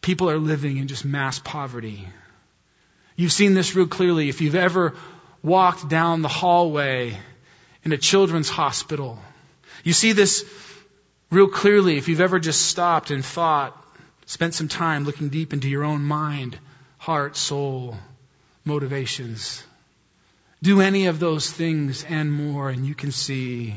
people 0.01 0.31
are 0.31 0.39
living 0.39 0.79
in 0.79 0.89
just 0.89 1.05
mass 1.05 1.39
poverty. 1.39 2.09
You've 3.15 3.31
seen 3.31 3.55
this 3.55 3.77
real 3.77 3.87
clearly 3.87 4.29
if 4.29 4.41
you've 4.41 4.57
ever 4.57 4.97
walked 5.45 5.89
down 5.89 6.23
the 6.23 6.29
hallway 6.43 7.17
in 7.85 7.93
a 7.93 7.99
children's 7.99 8.49
hospital. 8.49 9.21
You 9.85 9.93
see 9.93 10.13
this 10.13 10.45
real 11.31 11.49
clearly 11.49 11.97
if 11.97 12.09
you've 12.09 12.21
ever 12.21 12.39
just 12.39 12.63
stopped 12.63 13.11
and 13.11 13.25
thought, 13.25 13.77
spent 14.27 14.55
some 14.55 14.69
time 14.69 15.05
looking 15.05 15.29
deep 15.29 15.53
into 15.53 15.69
your 15.69 15.85
own 15.85 16.03
mind, 16.03 16.59
heart, 16.99 17.37
soul, 17.37 17.97
motivations. 18.65 19.63
Do 20.63 20.81
any 20.81 21.07
of 21.07 21.19
those 21.19 21.51
things 21.51 22.05
and 22.05 22.31
more, 22.33 22.69
and 22.69 22.87
you 22.87 22.95
can 22.95 23.13
see 23.13 23.77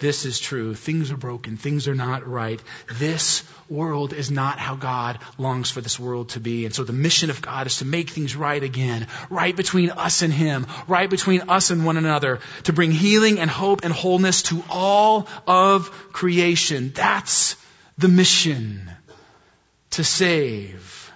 this 0.00 0.24
is 0.24 0.40
true. 0.40 0.74
Things 0.74 1.10
are 1.10 1.16
broken. 1.16 1.56
Things 1.56 1.86
are 1.86 1.94
not 1.94 2.26
right. 2.26 2.60
This 2.94 3.44
world 3.68 4.12
is 4.12 4.30
not 4.30 4.58
how 4.58 4.74
God 4.74 5.18
longs 5.38 5.70
for 5.70 5.80
this 5.80 6.00
world 6.00 6.30
to 6.30 6.40
be. 6.40 6.64
And 6.64 6.74
so 6.74 6.84
the 6.84 6.92
mission 6.92 7.30
of 7.30 7.40
God 7.40 7.66
is 7.66 7.78
to 7.78 7.84
make 7.84 8.10
things 8.10 8.34
right 8.34 8.62
again, 8.62 9.06
right 9.28 9.54
between 9.54 9.90
us 9.90 10.22
and 10.22 10.32
Him, 10.32 10.66
right 10.88 11.08
between 11.08 11.42
us 11.48 11.70
and 11.70 11.84
one 11.84 11.96
another, 11.96 12.40
to 12.64 12.72
bring 12.72 12.90
healing 12.90 13.38
and 13.38 13.50
hope 13.50 13.84
and 13.84 13.92
wholeness 13.92 14.42
to 14.44 14.62
all 14.68 15.28
of 15.46 15.90
creation. 16.12 16.92
That's 16.94 17.56
the 17.98 18.08
mission 18.08 18.90
to 19.90 20.04
save. 20.04 21.12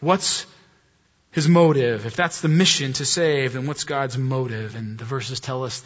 What's 0.00 0.46
his 1.30 1.48
motive? 1.48 2.06
If 2.06 2.16
that's 2.16 2.40
the 2.40 2.48
mission 2.48 2.92
to 2.94 3.04
save, 3.04 3.54
then 3.54 3.66
what's 3.66 3.84
God's 3.84 4.16
motive? 4.16 4.74
And 4.74 4.98
the 4.98 5.04
verses 5.04 5.40
tell 5.40 5.64
us 5.64 5.80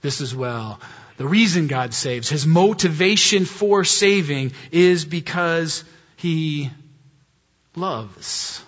this 0.00 0.20
as 0.20 0.34
well. 0.34 0.80
The 1.16 1.26
reason 1.26 1.66
God 1.66 1.94
saves, 1.94 2.28
his 2.28 2.46
motivation 2.46 3.44
for 3.44 3.84
saving 3.84 4.52
is 4.70 5.04
because 5.04 5.84
he 6.16 6.70
loves. 7.74 8.62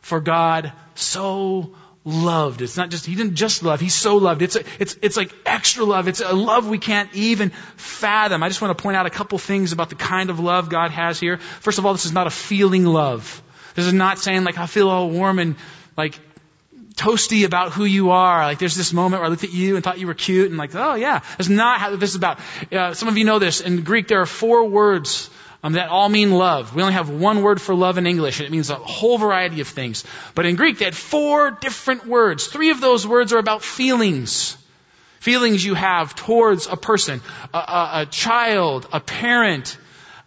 For 0.00 0.20
God 0.20 0.72
so 0.94 1.74
loved. 2.04 2.62
It's 2.62 2.76
not 2.76 2.90
just, 2.90 3.04
he 3.04 3.14
didn't 3.14 3.34
just 3.34 3.62
love, 3.62 3.80
he 3.80 3.88
so 3.88 4.16
loved. 4.16 4.40
It's, 4.40 4.56
a, 4.56 4.62
it's, 4.78 4.96
it's 5.02 5.16
like 5.16 5.34
extra 5.44 5.84
love. 5.84 6.08
It's 6.08 6.20
a 6.20 6.32
love 6.32 6.68
we 6.68 6.78
can't 6.78 7.12
even 7.14 7.50
fathom. 7.76 8.42
I 8.42 8.48
just 8.48 8.62
want 8.62 8.76
to 8.76 8.80
point 8.80 8.96
out 8.96 9.06
a 9.06 9.10
couple 9.10 9.36
things 9.38 9.72
about 9.72 9.90
the 9.90 9.96
kind 9.96 10.30
of 10.30 10.38
love 10.38 10.70
God 10.70 10.92
has 10.92 11.18
here. 11.18 11.38
First 11.38 11.78
of 11.78 11.84
all, 11.84 11.92
this 11.92 12.06
is 12.06 12.12
not 12.12 12.26
a 12.26 12.30
feeling 12.30 12.84
love. 12.84 13.42
This 13.74 13.86
is 13.86 13.92
not 13.92 14.18
saying 14.18 14.44
like 14.44 14.56
I 14.56 14.66
feel 14.66 14.88
all 14.88 15.10
warm 15.10 15.38
and 15.38 15.56
like 15.96 16.18
toasty 16.96 17.44
about 17.44 17.72
who 17.72 17.84
you 17.84 18.10
are. 18.10 18.44
Like 18.44 18.58
there's 18.58 18.74
this 18.74 18.92
moment 18.92 19.20
where 19.20 19.26
I 19.26 19.30
looked 19.30 19.44
at 19.44 19.52
you 19.52 19.76
and 19.76 19.84
thought 19.84 19.98
you 19.98 20.06
were 20.06 20.14
cute 20.14 20.48
and 20.48 20.58
like, 20.58 20.74
oh 20.74 20.94
yeah, 20.94 21.20
that's 21.36 21.48
not 21.48 21.78
how 21.78 21.94
this 21.96 22.10
is 22.10 22.16
about. 22.16 22.40
Uh, 22.72 22.94
some 22.94 23.08
of 23.08 23.16
you 23.18 23.24
know 23.24 23.38
this. 23.38 23.60
In 23.60 23.82
Greek, 23.82 24.08
there 24.08 24.20
are 24.20 24.26
four 24.26 24.68
words 24.68 25.30
um, 25.62 25.74
that 25.74 25.88
all 25.88 26.08
mean 26.08 26.30
love. 26.30 26.74
We 26.74 26.82
only 26.82 26.94
have 26.94 27.10
one 27.10 27.42
word 27.42 27.60
for 27.60 27.74
love 27.74 27.98
in 27.98 28.06
English, 28.06 28.38
and 28.40 28.46
it 28.46 28.52
means 28.52 28.70
a 28.70 28.76
whole 28.76 29.18
variety 29.18 29.60
of 29.60 29.68
things. 29.68 30.04
But 30.34 30.46
in 30.46 30.56
Greek, 30.56 30.78
they 30.78 30.84
had 30.84 30.96
four 30.96 31.50
different 31.50 32.06
words. 32.06 32.46
Three 32.46 32.70
of 32.70 32.80
those 32.80 33.06
words 33.06 33.32
are 33.32 33.38
about 33.38 33.62
feelings. 33.62 34.56
Feelings 35.20 35.64
you 35.64 35.74
have 35.74 36.14
towards 36.14 36.66
a 36.66 36.76
person, 36.76 37.20
a, 37.52 37.58
a, 37.58 37.90
a 38.02 38.06
child, 38.06 38.86
a 38.92 39.00
parent, 39.00 39.76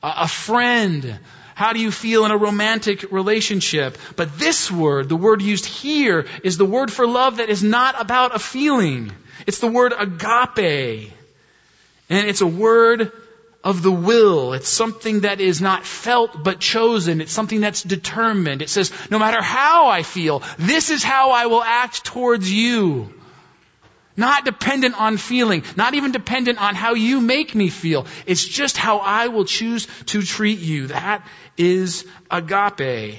a, 0.04 0.14
a 0.18 0.28
friend, 0.28 1.20
how 1.60 1.74
do 1.74 1.82
you 1.82 1.92
feel 1.92 2.24
in 2.24 2.32
a 2.32 2.38
romantic 2.38 3.12
relationship? 3.12 3.98
But 4.16 4.39
this 4.39 4.72
word, 4.72 5.10
the 5.10 5.18
word 5.18 5.42
used 5.42 5.66
here, 5.66 6.25
is 6.42 6.56
the 6.56 6.63
word 6.63 6.89
for 6.89 7.06
love 7.06 7.36
that 7.36 7.50
is 7.50 7.62
not 7.62 8.00
about 8.00 8.34
a 8.34 8.39
feeling. 8.39 9.12
It's 9.46 9.60
the 9.60 9.68
word 9.68 9.92
agape. 9.92 11.12
And 12.10 12.30
it's 12.30 12.39
a 12.39 12.48
word 12.48 13.12
of 13.62 13.82
the 13.82 13.92
will. 13.92 14.54
It's 14.54 14.70
something 14.70 15.20
that 15.22 15.42
is 15.42 15.60
not 15.60 15.86
felt 15.86 16.46
but 16.46 16.62
chosen. 16.62 17.20
It's 17.20 17.34
something 17.34 17.60
that's 17.60 17.84
determined. 17.84 18.62
It 18.62 18.70
says, 18.70 18.94
no 19.10 19.20
matter 19.20 19.42
how 19.42 19.89
I 19.89 20.04
feel, 20.04 20.42
this 20.60 20.89
is 20.89 21.04
how 21.04 21.32
I 21.32 21.48
will 21.48 21.62
act 21.62 22.06
towards 22.06 22.50
you. 22.50 23.13
Not 24.20 24.44
dependent 24.44 25.00
on 25.00 25.16
feeling, 25.16 25.64
not 25.78 25.94
even 25.94 26.12
dependent 26.12 26.62
on 26.62 26.76
how 26.76 26.94
you 26.94 27.22
make 27.22 27.56
me 27.56 27.70
feel. 27.70 28.06
It's 28.26 28.46
just 28.46 28.76
how 28.76 28.98
I 28.98 29.28
will 29.28 29.46
choose 29.46 29.88
to 30.08 30.22
treat 30.22 30.60
you. 30.60 30.88
That 30.88 31.26
is 31.58 32.06
agape. 32.30 33.18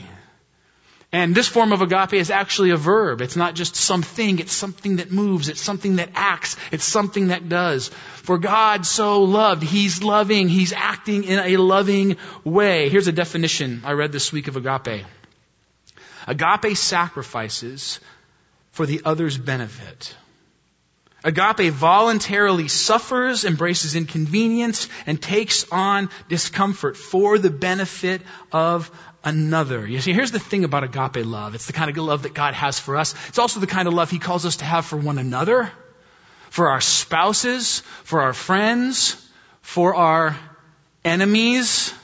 And 1.10 1.34
this 1.34 1.48
form 1.48 1.72
of 1.72 1.80
agape 1.80 2.12
is 2.12 2.30
actually 2.30 2.70
a 2.70 2.76
verb. 2.76 3.22
It's 3.22 3.34
not 3.34 3.54
just 3.54 3.76
something, 3.76 4.40
it's 4.40 4.52
something 4.52 4.96
that 4.96 5.10
moves, 5.10 5.48
it's 5.48 5.62
something 5.62 5.96
that 5.96 6.10
acts, 6.14 6.56
it's 6.70 6.84
something 6.84 7.28
that 7.28 7.48
does. 7.48 7.88
For 7.88 8.36
God 8.36 8.84
so 8.84 9.22
loved, 9.22 9.62
He's 9.62 10.02
loving, 10.02 10.50
He's 10.50 10.74
acting 10.74 11.24
in 11.24 11.38
a 11.38 11.56
loving 11.56 12.18
way. 12.44 12.90
Here's 12.90 13.08
a 13.08 13.12
definition 13.12 13.80
I 13.86 13.92
read 13.92 14.12
this 14.12 14.32
week 14.32 14.48
of 14.48 14.56
agape. 14.56 15.06
Agape 16.26 16.76
sacrifices 16.76 18.00
for 18.72 18.84
the 18.84 19.00
other's 19.06 19.38
benefit. 19.38 20.14
Agape 21.22 21.72
voluntarily 21.72 22.68
suffers, 22.68 23.44
embraces 23.44 23.94
inconvenience, 23.94 24.88
and 25.06 25.20
takes 25.20 25.70
on 25.70 26.08
discomfort 26.28 26.96
for 26.96 27.38
the 27.38 27.50
benefit 27.50 28.22
of 28.52 28.90
another. 29.22 29.86
You 29.86 30.00
see, 30.00 30.12
here's 30.12 30.30
the 30.30 30.38
thing 30.38 30.64
about 30.64 30.84
agape 30.84 31.26
love. 31.26 31.54
It's 31.54 31.66
the 31.66 31.74
kind 31.74 31.90
of 31.90 31.96
love 31.98 32.22
that 32.22 32.32
God 32.32 32.54
has 32.54 32.78
for 32.78 32.96
us. 32.96 33.14
It's 33.28 33.38
also 33.38 33.60
the 33.60 33.66
kind 33.66 33.86
of 33.86 33.94
love 33.94 34.10
He 34.10 34.18
calls 34.18 34.46
us 34.46 34.56
to 34.56 34.64
have 34.64 34.86
for 34.86 34.96
one 34.96 35.18
another, 35.18 35.70
for 36.48 36.70
our 36.70 36.80
spouses, 36.80 37.80
for 38.04 38.22
our 38.22 38.32
friends, 38.32 39.28
for 39.60 39.94
our 39.94 40.36
enemies, 41.04 41.94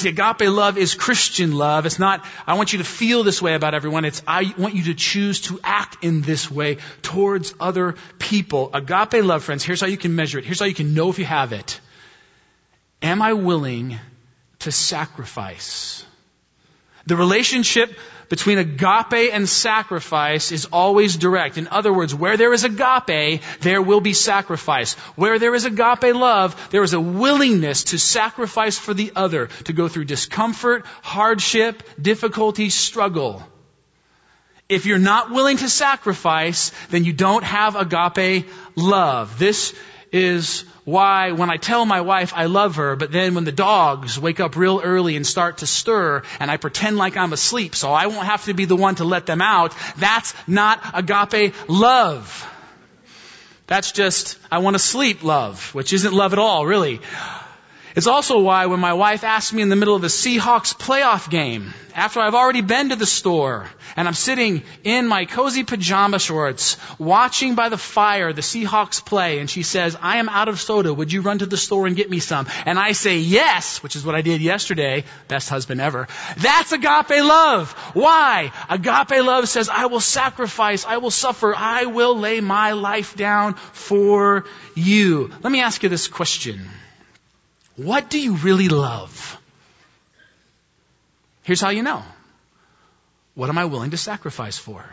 See, 0.00 0.08
agape 0.08 0.48
love 0.48 0.78
is 0.78 0.94
Christian 0.94 1.52
love. 1.52 1.84
It's 1.84 1.98
not, 1.98 2.24
I 2.46 2.54
want 2.54 2.72
you 2.72 2.78
to 2.78 2.84
feel 2.84 3.22
this 3.22 3.42
way 3.42 3.52
about 3.52 3.74
everyone. 3.74 4.06
It's, 4.06 4.22
I 4.26 4.54
want 4.56 4.74
you 4.74 4.84
to 4.84 4.94
choose 4.94 5.42
to 5.42 5.60
act 5.62 6.02
in 6.02 6.22
this 6.22 6.50
way 6.50 6.78
towards 7.02 7.54
other 7.60 7.96
people. 8.18 8.70
Agape 8.72 9.22
love, 9.22 9.44
friends, 9.44 9.62
here's 9.62 9.82
how 9.82 9.88
you 9.88 9.98
can 9.98 10.16
measure 10.16 10.38
it. 10.38 10.46
Here's 10.46 10.58
how 10.58 10.64
you 10.64 10.74
can 10.74 10.94
know 10.94 11.10
if 11.10 11.18
you 11.18 11.26
have 11.26 11.52
it. 11.52 11.80
Am 13.02 13.20
I 13.20 13.34
willing 13.34 13.98
to 14.60 14.72
sacrifice? 14.72 16.06
The 17.06 17.16
relationship 17.16 17.96
between 18.28 18.58
agape 18.58 19.34
and 19.34 19.48
sacrifice 19.48 20.52
is 20.52 20.66
always 20.66 21.16
direct. 21.16 21.58
In 21.58 21.66
other 21.68 21.92
words, 21.92 22.14
where 22.14 22.36
there 22.36 22.52
is 22.52 22.64
agape, 22.64 23.42
there 23.60 23.82
will 23.82 24.00
be 24.00 24.12
sacrifice. 24.12 24.94
Where 25.16 25.38
there 25.38 25.54
is 25.54 25.64
agape 25.64 26.14
love, 26.14 26.68
there 26.70 26.84
is 26.84 26.92
a 26.92 27.00
willingness 27.00 27.84
to 27.84 27.98
sacrifice 27.98 28.78
for 28.78 28.94
the 28.94 29.12
other, 29.16 29.48
to 29.64 29.72
go 29.72 29.88
through 29.88 30.04
discomfort, 30.04 30.86
hardship, 31.02 31.82
difficulty, 32.00 32.70
struggle. 32.70 33.42
If 34.68 34.86
you're 34.86 34.98
not 34.98 35.32
willing 35.32 35.56
to 35.56 35.68
sacrifice, 35.68 36.70
then 36.90 37.04
you 37.04 37.12
don't 37.12 37.42
have 37.42 37.74
agape 37.74 38.48
love. 38.76 39.36
This 39.36 39.74
is 40.12 40.64
why 40.84 41.32
when 41.32 41.50
I 41.50 41.56
tell 41.56 41.84
my 41.84 42.00
wife 42.00 42.32
I 42.34 42.46
love 42.46 42.76
her, 42.76 42.96
but 42.96 43.12
then 43.12 43.34
when 43.34 43.44
the 43.44 43.52
dogs 43.52 44.18
wake 44.18 44.40
up 44.40 44.56
real 44.56 44.80
early 44.82 45.16
and 45.16 45.26
start 45.26 45.58
to 45.58 45.66
stir 45.66 46.22
and 46.40 46.50
I 46.50 46.56
pretend 46.56 46.96
like 46.96 47.16
I'm 47.16 47.32
asleep 47.32 47.74
so 47.74 47.92
I 47.92 48.06
won't 48.06 48.26
have 48.26 48.44
to 48.46 48.54
be 48.54 48.64
the 48.64 48.76
one 48.76 48.96
to 48.96 49.04
let 49.04 49.26
them 49.26 49.40
out, 49.40 49.74
that's 49.96 50.34
not 50.46 50.80
agape 50.94 51.54
love. 51.68 52.46
That's 53.66 53.92
just, 53.92 54.36
I 54.50 54.58
want 54.58 54.74
to 54.74 54.80
sleep 54.80 55.22
love, 55.22 55.72
which 55.76 55.92
isn't 55.92 56.12
love 56.12 56.32
at 56.32 56.40
all, 56.40 56.66
really. 56.66 57.00
It's 57.96 58.06
also 58.06 58.40
why 58.40 58.66
when 58.66 58.80
my 58.80 58.92
wife 58.92 59.24
asks 59.24 59.52
me 59.52 59.62
in 59.62 59.68
the 59.68 59.76
middle 59.76 59.96
of 59.96 60.02
the 60.02 60.08
Seahawks 60.08 60.74
playoff 60.76 61.28
game, 61.28 61.74
after 61.94 62.20
I've 62.20 62.36
already 62.36 62.60
been 62.60 62.90
to 62.90 62.96
the 62.96 63.06
store, 63.06 63.68
and 63.96 64.06
I'm 64.06 64.14
sitting 64.14 64.62
in 64.84 65.08
my 65.08 65.24
cozy 65.24 65.64
pajama 65.64 66.20
shorts, 66.20 66.76
watching 66.98 67.56
by 67.56 67.68
the 67.68 67.76
fire 67.76 68.32
the 68.32 68.42
Seahawks 68.42 69.04
play, 69.04 69.40
and 69.40 69.50
she 69.50 69.64
says, 69.64 69.96
I 70.00 70.18
am 70.18 70.28
out 70.28 70.48
of 70.48 70.60
soda, 70.60 70.94
would 70.94 71.12
you 71.12 71.22
run 71.22 71.38
to 71.38 71.46
the 71.46 71.56
store 71.56 71.88
and 71.88 71.96
get 71.96 72.08
me 72.08 72.20
some? 72.20 72.46
And 72.64 72.78
I 72.78 72.92
say 72.92 73.18
yes, 73.18 73.82
which 73.82 73.96
is 73.96 74.04
what 74.04 74.14
I 74.14 74.22
did 74.22 74.40
yesterday, 74.40 75.04
best 75.26 75.48
husband 75.48 75.80
ever. 75.80 76.06
That's 76.36 76.70
agape 76.70 77.10
love. 77.10 77.72
Why? 77.94 78.52
Agape 78.68 79.24
love 79.24 79.48
says, 79.48 79.68
I 79.68 79.86
will 79.86 80.00
sacrifice, 80.00 80.84
I 80.84 80.98
will 80.98 81.10
suffer, 81.10 81.54
I 81.56 81.86
will 81.86 82.16
lay 82.16 82.40
my 82.40 82.72
life 82.72 83.16
down 83.16 83.54
for 83.54 84.44
you. 84.76 85.32
Let 85.42 85.50
me 85.50 85.60
ask 85.60 85.82
you 85.82 85.88
this 85.88 86.06
question. 86.06 86.68
What 87.84 88.10
do 88.10 88.20
you 88.20 88.34
really 88.34 88.68
love? 88.68 89.40
Here's 91.44 91.62
how 91.62 91.70
you 91.70 91.82
know. 91.82 92.02
What 93.34 93.48
am 93.48 93.56
I 93.56 93.64
willing 93.64 93.92
to 93.92 93.96
sacrifice 93.96 94.58
for? 94.58 94.84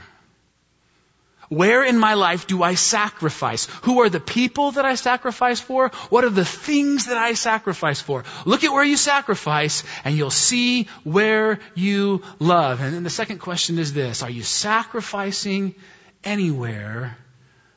Where 1.49 1.83
in 1.83 1.97
my 1.97 2.13
life 2.13 2.47
do 2.47 2.63
I 2.63 2.75
sacrifice? 2.75 3.65
Who 3.83 4.01
are 4.01 4.09
the 4.09 4.21
people 4.21 4.71
that 4.71 4.85
I 4.85 4.95
sacrifice 4.95 5.59
for? 5.59 5.89
What 6.09 6.23
are 6.23 6.29
the 6.29 6.45
things 6.45 7.07
that 7.07 7.17
I 7.17 7.33
sacrifice 7.33 7.99
for? 7.99 8.23
Look 8.45 8.63
at 8.63 8.71
where 8.71 8.85
you 8.85 8.95
sacrifice 8.95 9.83
and 10.05 10.15
you'll 10.15 10.29
see 10.29 10.87
where 11.03 11.59
you 11.75 12.21
love. 12.39 12.79
And 12.79 12.93
then 12.93 13.03
the 13.03 13.09
second 13.09 13.39
question 13.39 13.79
is 13.79 13.91
this. 13.91 14.23
Are 14.23 14.29
you 14.29 14.43
sacrificing 14.43 15.75
anywhere 16.23 17.17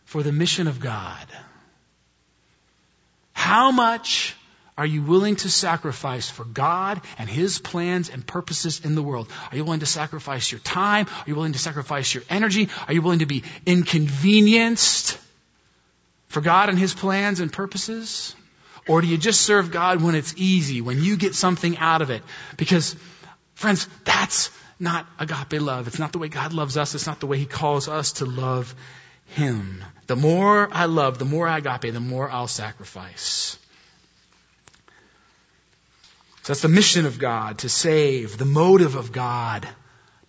for 0.05 0.23
the 0.23 0.33
mission 0.33 0.69
of 0.69 0.79
God? 0.79 1.27
How 3.33 3.73
much 3.73 4.37
are 4.81 4.87
you 4.87 5.03
willing 5.03 5.37
to 5.37 5.51
sacrifice 5.51 6.31
for 6.31 6.43
God 6.43 7.03
and 7.19 7.29
His 7.29 7.59
plans 7.59 8.09
and 8.09 8.27
purposes 8.27 8.81
in 8.83 8.95
the 8.95 9.03
world? 9.03 9.31
Are 9.51 9.57
you 9.59 9.63
willing 9.63 9.81
to 9.81 9.87
sacrifice 9.87 10.51
your 10.51 10.61
time? 10.61 11.05
Are 11.07 11.25
you 11.27 11.35
willing 11.35 11.53
to 11.53 11.59
sacrifice 11.59 12.15
your 12.15 12.23
energy? 12.31 12.71
Are 12.89 12.95
you 12.95 13.03
willing 13.03 13.19
to 13.19 13.27
be 13.27 13.45
inconvenienced 13.67 15.19
for 16.29 16.41
God 16.41 16.71
and 16.71 16.79
His 16.79 16.95
plans 16.95 17.41
and 17.41 17.53
purposes? 17.53 18.35
Or 18.89 19.03
do 19.03 19.07
you 19.07 19.19
just 19.19 19.43
serve 19.43 19.71
God 19.71 20.01
when 20.01 20.15
it's 20.15 20.33
easy, 20.39 20.81
when 20.81 21.03
you 21.03 21.19
get 21.19 21.35
something 21.35 21.77
out 21.77 22.01
of 22.01 22.09
it? 22.09 22.23
Because, 22.57 22.97
friends, 23.57 23.87
that's 24.05 24.51
not 24.79 25.07
agape 25.19 25.61
love. 25.61 25.89
It's 25.89 25.99
not 25.99 26.13
the 26.13 26.19
way 26.19 26.29
God 26.29 26.55
loves 26.55 26.79
us. 26.79 26.95
It's 26.95 27.07
not 27.07 27.21
the 27.21 27.27
way 27.27 27.37
He 27.37 27.45
calls 27.45 27.87
us 27.87 28.13
to 28.13 28.25
love 28.25 28.75
Him. 29.27 29.85
The 30.07 30.17
more 30.17 30.71
I 30.73 30.87
love, 30.87 31.19
the 31.19 31.27
more 31.27 31.47
agape, 31.47 31.93
the 31.93 32.01
more 32.01 32.31
I'll 32.31 32.49
sacrifice. 32.49 33.59
So 36.43 36.53
that's 36.53 36.63
the 36.63 36.69
mission 36.69 37.07
of 37.07 37.19
God, 37.19 37.59
to 37.59 37.69
save, 37.69 38.39
the 38.39 38.47
motive 38.47 38.95
of 38.97 39.13
God, 39.13 39.69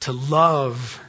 to 0.02 0.12
love. 0.12 1.00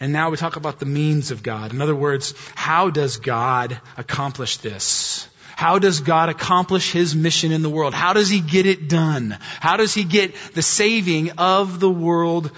And 0.00 0.12
now 0.12 0.30
we 0.30 0.36
talk 0.36 0.56
about 0.56 0.80
the 0.80 0.86
means 0.86 1.30
of 1.30 1.42
God. 1.42 1.72
In 1.72 1.80
other 1.80 1.94
words, 1.94 2.34
how 2.54 2.90
does 2.90 3.18
God 3.18 3.80
accomplish 3.96 4.56
this? 4.58 5.28
How 5.54 5.78
does 5.78 6.00
God 6.00 6.28
accomplish 6.28 6.92
His 6.92 7.14
mission 7.14 7.50
in 7.52 7.62
the 7.62 7.70
world? 7.70 7.94
How 7.94 8.12
does 8.12 8.28
He 8.28 8.40
get 8.40 8.66
it 8.66 8.88
done? 8.88 9.36
How 9.40 9.76
does 9.76 9.94
He 9.94 10.04
get 10.04 10.34
the 10.54 10.62
saving 10.62 11.32
of 11.38 11.80
the 11.80 11.90
world 11.90 12.50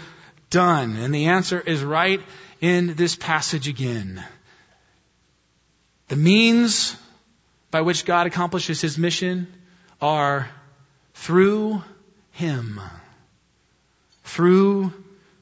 done? 0.50 0.96
And 0.96 1.14
the 1.14 1.26
answer 1.26 1.60
is 1.60 1.82
right 1.82 2.20
in 2.60 2.94
this 2.94 3.16
passage 3.16 3.68
again. 3.68 4.22
The 6.08 6.16
means 6.16 6.96
by 7.70 7.82
which 7.82 8.04
God 8.04 8.26
accomplishes 8.26 8.80
His 8.80 8.98
mission 8.98 9.46
are 10.00 10.50
through 11.20 11.82
Him. 12.30 12.80
Through 14.24 14.92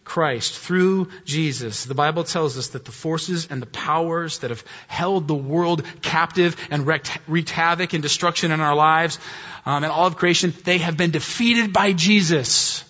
Christ, 0.05 0.59
through 0.59 1.09
Jesus. 1.25 1.85
The 1.85 1.95
Bible 1.95 2.25
tells 2.25 2.59
us 2.59 2.69
that 2.69 2.85
the 2.85 2.93
forces 2.93 3.49
and 3.51 3.63
the 3.63 3.67
powers 3.67 4.39
that 4.39 4.51
have 4.51 4.65
held 4.89 5.29
the 5.29 5.35
world 5.35 5.85
captive 6.03 6.57
and 6.71 6.87
wreaked, 6.87 7.17
wreaked 7.29 7.51
havoc 7.51 7.93
and 7.93 8.03
destruction 8.03 8.51
in 8.51 8.61
our 8.61 8.75
lives 8.75 9.19
um, 9.67 9.85
and 9.85 9.93
all 9.93 10.07
of 10.07 10.17
creation, 10.17 10.53
they 10.65 10.79
have 10.79 10.97
been 10.97 11.11
defeated 11.11 11.73
by 11.73 11.93
Jesus. 11.93 12.85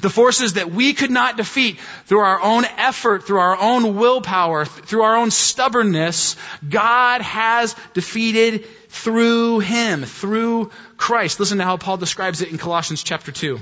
The 0.00 0.10
forces 0.10 0.54
that 0.54 0.70
we 0.70 0.92
could 0.92 1.10
not 1.10 1.36
defeat 1.36 1.78
through 2.06 2.20
our 2.20 2.40
own 2.40 2.64
effort, 2.64 3.26
through 3.26 3.38
our 3.38 3.56
own 3.56 3.96
willpower, 3.96 4.64
through 4.64 5.02
our 5.02 5.16
own 5.16 5.30
stubbornness, 5.30 6.36
God 6.68 7.22
has 7.22 7.76
defeated 7.92 8.66
through 8.88 9.60
Him, 9.60 10.04
through 10.04 10.70
Christ. 10.96 11.40
Listen 11.40 11.58
to 11.58 11.64
how 11.64 11.76
Paul 11.76 11.96
describes 11.96 12.42
it 12.42 12.50
in 12.50 12.58
Colossians 12.58 13.02
chapter 13.02 13.32
2. 13.32 13.58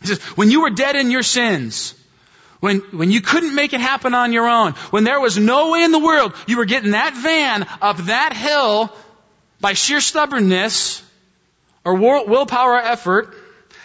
He 0.00 0.06
says, 0.06 0.20
when 0.36 0.50
you 0.50 0.62
were 0.62 0.70
dead 0.70 0.96
in 0.96 1.10
your 1.10 1.22
sins, 1.22 1.94
when, 2.60 2.78
when 2.90 3.10
you 3.10 3.20
couldn't 3.20 3.54
make 3.54 3.72
it 3.72 3.80
happen 3.80 4.14
on 4.14 4.32
your 4.32 4.48
own, 4.48 4.72
when 4.90 5.04
there 5.04 5.20
was 5.20 5.38
no 5.38 5.70
way 5.72 5.84
in 5.84 5.92
the 5.92 5.98
world 5.98 6.34
you 6.46 6.56
were 6.56 6.64
getting 6.64 6.92
that 6.92 7.14
van 7.14 7.66
up 7.80 7.98
that 7.98 8.32
hill 8.32 8.92
by 9.60 9.74
sheer 9.74 10.00
stubbornness 10.00 11.02
or 11.84 11.94
willpower 11.94 12.72
or 12.72 12.80
effort, 12.80 13.34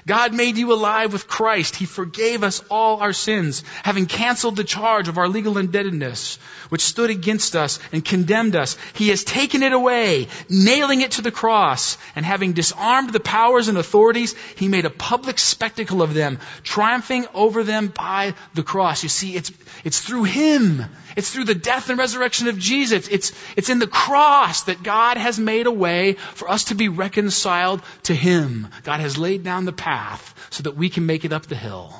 God 0.06 0.34
made 0.34 0.58
you 0.58 0.74
alive 0.74 1.14
with 1.14 1.28
Christ. 1.28 1.76
He 1.76 1.86
forgave 1.86 2.44
us 2.44 2.62
all 2.70 3.00
our 3.00 3.14
sins, 3.14 3.64
having 3.84 4.06
canceled 4.06 4.58
the 4.58 4.64
charge 4.64 5.08
of 5.08 5.18
our 5.18 5.30
legal 5.30 5.58
indebtedness, 5.58 6.38
which 6.70 6.82
stood 6.82 7.10
against 7.10 7.56
us 7.56 7.80
and 7.94 8.04
condemned 8.04 8.56
us. 8.56 8.78
He 8.96 9.10
has 9.10 9.24
taken 9.24 9.64
it 9.64 9.72
away, 9.72 10.28
nailing 10.50 11.02
it 11.02 11.12
to 11.12 11.22
the 11.22 11.32
cross, 11.32 11.98
and 12.16 12.26
having 12.26 12.52
disarmed 12.52 13.14
the 13.14 13.22
powers 13.22 13.70
and 13.70 13.78
authorities, 13.78 14.36
he 14.58 14.68
made 14.68 14.86
a 14.86 14.90
public 14.90 15.40
spectacle 15.40 16.02
of 16.02 16.14
them, 16.14 16.40
triumphing 16.64 17.26
over 17.34 17.64
them 17.64 17.88
by 17.88 18.34
the 18.56 18.64
cross. 18.64 19.04
You 19.04 19.10
see, 19.10 19.36
it's, 19.36 19.52
it's 19.86 20.02
through 20.02 20.24
him. 20.24 20.84
It's 21.16 21.32
through 21.32 21.46
the 21.46 21.56
death 21.56 21.90
and 21.90 21.98
resurrection 21.98 22.48
of 22.48 22.58
Jesus. 22.58 23.08
It's, 23.08 23.32
it's 23.56 23.70
in 23.70 23.80
the 23.80 23.88
cross 23.88 24.64
that 24.64 24.84
God 24.84 25.18
has 25.18 25.40
made 25.40 25.68
a 25.68 25.72
way 25.72 26.14
for 26.14 26.50
us 26.50 26.66
to 26.66 26.76
be 26.76 26.90
reconciled 26.90 27.82
to 28.04 28.14
him. 28.14 28.68
God 28.84 29.00
has 29.00 29.18
laid 29.18 29.44
down 29.44 29.66
the 29.66 29.72
path 29.72 29.93
path 29.94 30.48
so 30.50 30.64
that 30.64 30.76
we 30.76 30.90
can 30.90 31.06
make 31.06 31.26
it 31.26 31.34
up 31.34 31.46
the 31.46 31.56
hill. 31.56 31.94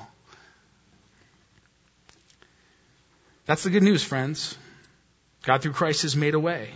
That's 3.46 3.64
the 3.64 3.70
good 3.70 3.84
news, 3.84 4.04
friends. 4.04 4.58
God 5.44 5.62
through 5.62 5.74
Christ 5.74 6.04
has 6.04 6.16
made 6.16 6.34
a 6.34 6.40
way. 6.40 6.70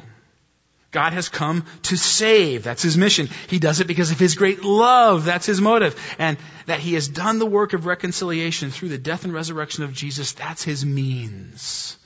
God 0.92 1.14
has 1.14 1.30
come 1.30 1.66
to 1.84 1.98
save. 1.98 2.64
That's 2.64 2.84
his 2.84 2.98
mission. 2.98 3.30
He 3.50 3.60
does 3.60 3.80
it 3.80 3.88
because 3.88 4.12
of 4.12 4.20
his 4.20 4.36
great 4.36 4.64
love. 4.64 5.26
That's 5.26 5.46
his 5.46 5.60
motive. 5.60 5.96
And 6.18 6.38
that 6.66 6.80
he 6.80 6.94
has 6.94 7.08
done 7.08 7.40
the 7.40 7.46
work 7.46 7.74
of 7.74 7.86
reconciliation 7.86 8.72
through 8.72 8.90
the 8.90 8.98
death 8.98 9.24
and 9.24 9.34
resurrection 9.34 9.84
of 9.84 9.94
Jesus. 9.94 10.34
That's 10.34 10.64
his 10.64 10.86
means. 10.86 11.98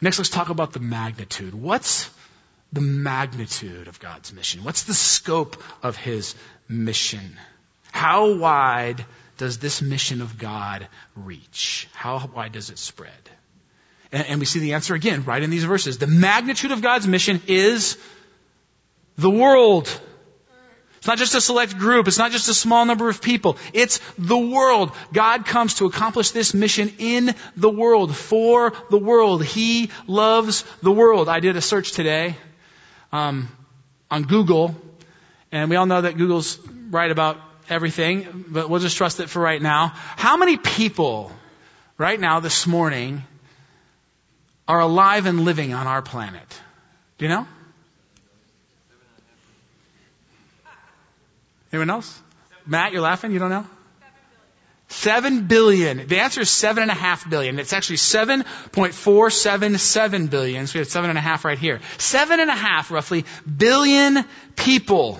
Next, 0.00 0.18
let's 0.18 0.30
talk 0.30 0.50
about 0.50 0.72
the 0.72 0.80
magnitude. 0.80 1.54
What's 1.54 2.10
the 2.72 2.80
magnitude 2.80 3.88
of 3.88 4.00
God's 4.00 4.32
mission? 4.32 4.64
What's 4.64 4.84
the 4.84 4.94
scope 4.94 5.62
of 5.82 5.96
his 5.96 6.34
mission? 6.68 7.36
How 7.92 8.32
wide 8.32 9.04
does 9.36 9.58
this 9.58 9.80
mission 9.80 10.22
of 10.22 10.38
God 10.38 10.88
reach? 11.14 11.88
How 11.92 12.30
wide 12.34 12.52
does 12.52 12.70
it 12.70 12.78
spread? 12.78 13.12
And, 14.10 14.26
and 14.26 14.40
we 14.40 14.46
see 14.46 14.58
the 14.58 14.74
answer 14.74 14.94
again 14.94 15.24
right 15.24 15.42
in 15.42 15.50
these 15.50 15.64
verses. 15.64 15.98
The 15.98 16.06
magnitude 16.08 16.72
of 16.72 16.82
God's 16.82 17.06
mission 17.06 17.40
is 17.46 17.96
the 19.16 19.30
world. 19.30 19.88
It's 20.98 21.06
not 21.06 21.18
just 21.18 21.34
a 21.34 21.40
select 21.40 21.76
group. 21.78 22.06
It's 22.08 22.18
not 22.18 22.30
just 22.30 22.48
a 22.48 22.54
small 22.54 22.84
number 22.86 23.08
of 23.08 23.20
people. 23.20 23.58
It's 23.72 24.00
the 24.18 24.38
world. 24.38 24.92
God 25.12 25.46
comes 25.46 25.74
to 25.74 25.86
accomplish 25.86 26.30
this 26.30 26.54
mission 26.54 26.92
in 26.98 27.34
the 27.56 27.70
world, 27.70 28.16
for 28.16 28.72
the 28.88 28.98
world. 28.98 29.44
He 29.44 29.90
loves 30.06 30.64
the 30.80 30.92
world. 30.92 31.28
I 31.28 31.40
did 31.40 31.56
a 31.56 31.60
search 31.60 31.92
today 31.92 32.36
um, 33.10 33.48
on 34.10 34.22
Google, 34.22 34.76
and 35.50 35.68
we 35.68 35.76
all 35.76 35.86
know 35.86 36.02
that 36.02 36.16
Google's 36.16 36.58
right 36.90 37.10
about 37.10 37.36
everything, 37.68 38.44
but 38.48 38.68
we'll 38.68 38.80
just 38.80 38.96
trust 38.96 39.20
it 39.20 39.30
for 39.30 39.40
right 39.40 39.60
now. 39.60 39.92
How 40.16 40.36
many 40.36 40.56
people 40.56 41.32
right 41.98 42.18
now 42.18 42.40
this 42.40 42.66
morning 42.66 43.22
are 44.68 44.80
alive 44.80 45.26
and 45.26 45.44
living 45.44 45.74
on 45.74 45.86
our 45.86 46.02
planet? 46.02 46.60
Do 47.18 47.24
you 47.24 47.28
know? 47.28 47.46
Anyone 51.72 51.90
else? 51.90 52.20
Matt, 52.66 52.92
you're 52.92 53.02
laughing? 53.02 53.32
You 53.32 53.38
don't 53.38 53.50
know? 53.50 53.66
Seven 54.88 55.46
billion. 55.46 56.06
The 56.06 56.20
answer 56.20 56.42
is 56.42 56.50
seven 56.50 56.82
and 56.82 56.90
a 56.90 56.94
half 56.94 57.28
billion. 57.28 57.58
It's 57.58 57.72
actually 57.72 57.96
7.477 57.96 60.28
billion. 60.28 60.66
So 60.66 60.74
we 60.74 60.80
have 60.80 60.88
seven 60.88 61.08
and 61.08 61.18
a 61.18 61.22
half 61.22 61.46
right 61.46 61.58
here. 61.58 61.80
Seven 61.96 62.40
and 62.40 62.50
a 62.50 62.54
half, 62.54 62.90
roughly, 62.90 63.24
billion 63.56 64.22
people. 64.54 65.18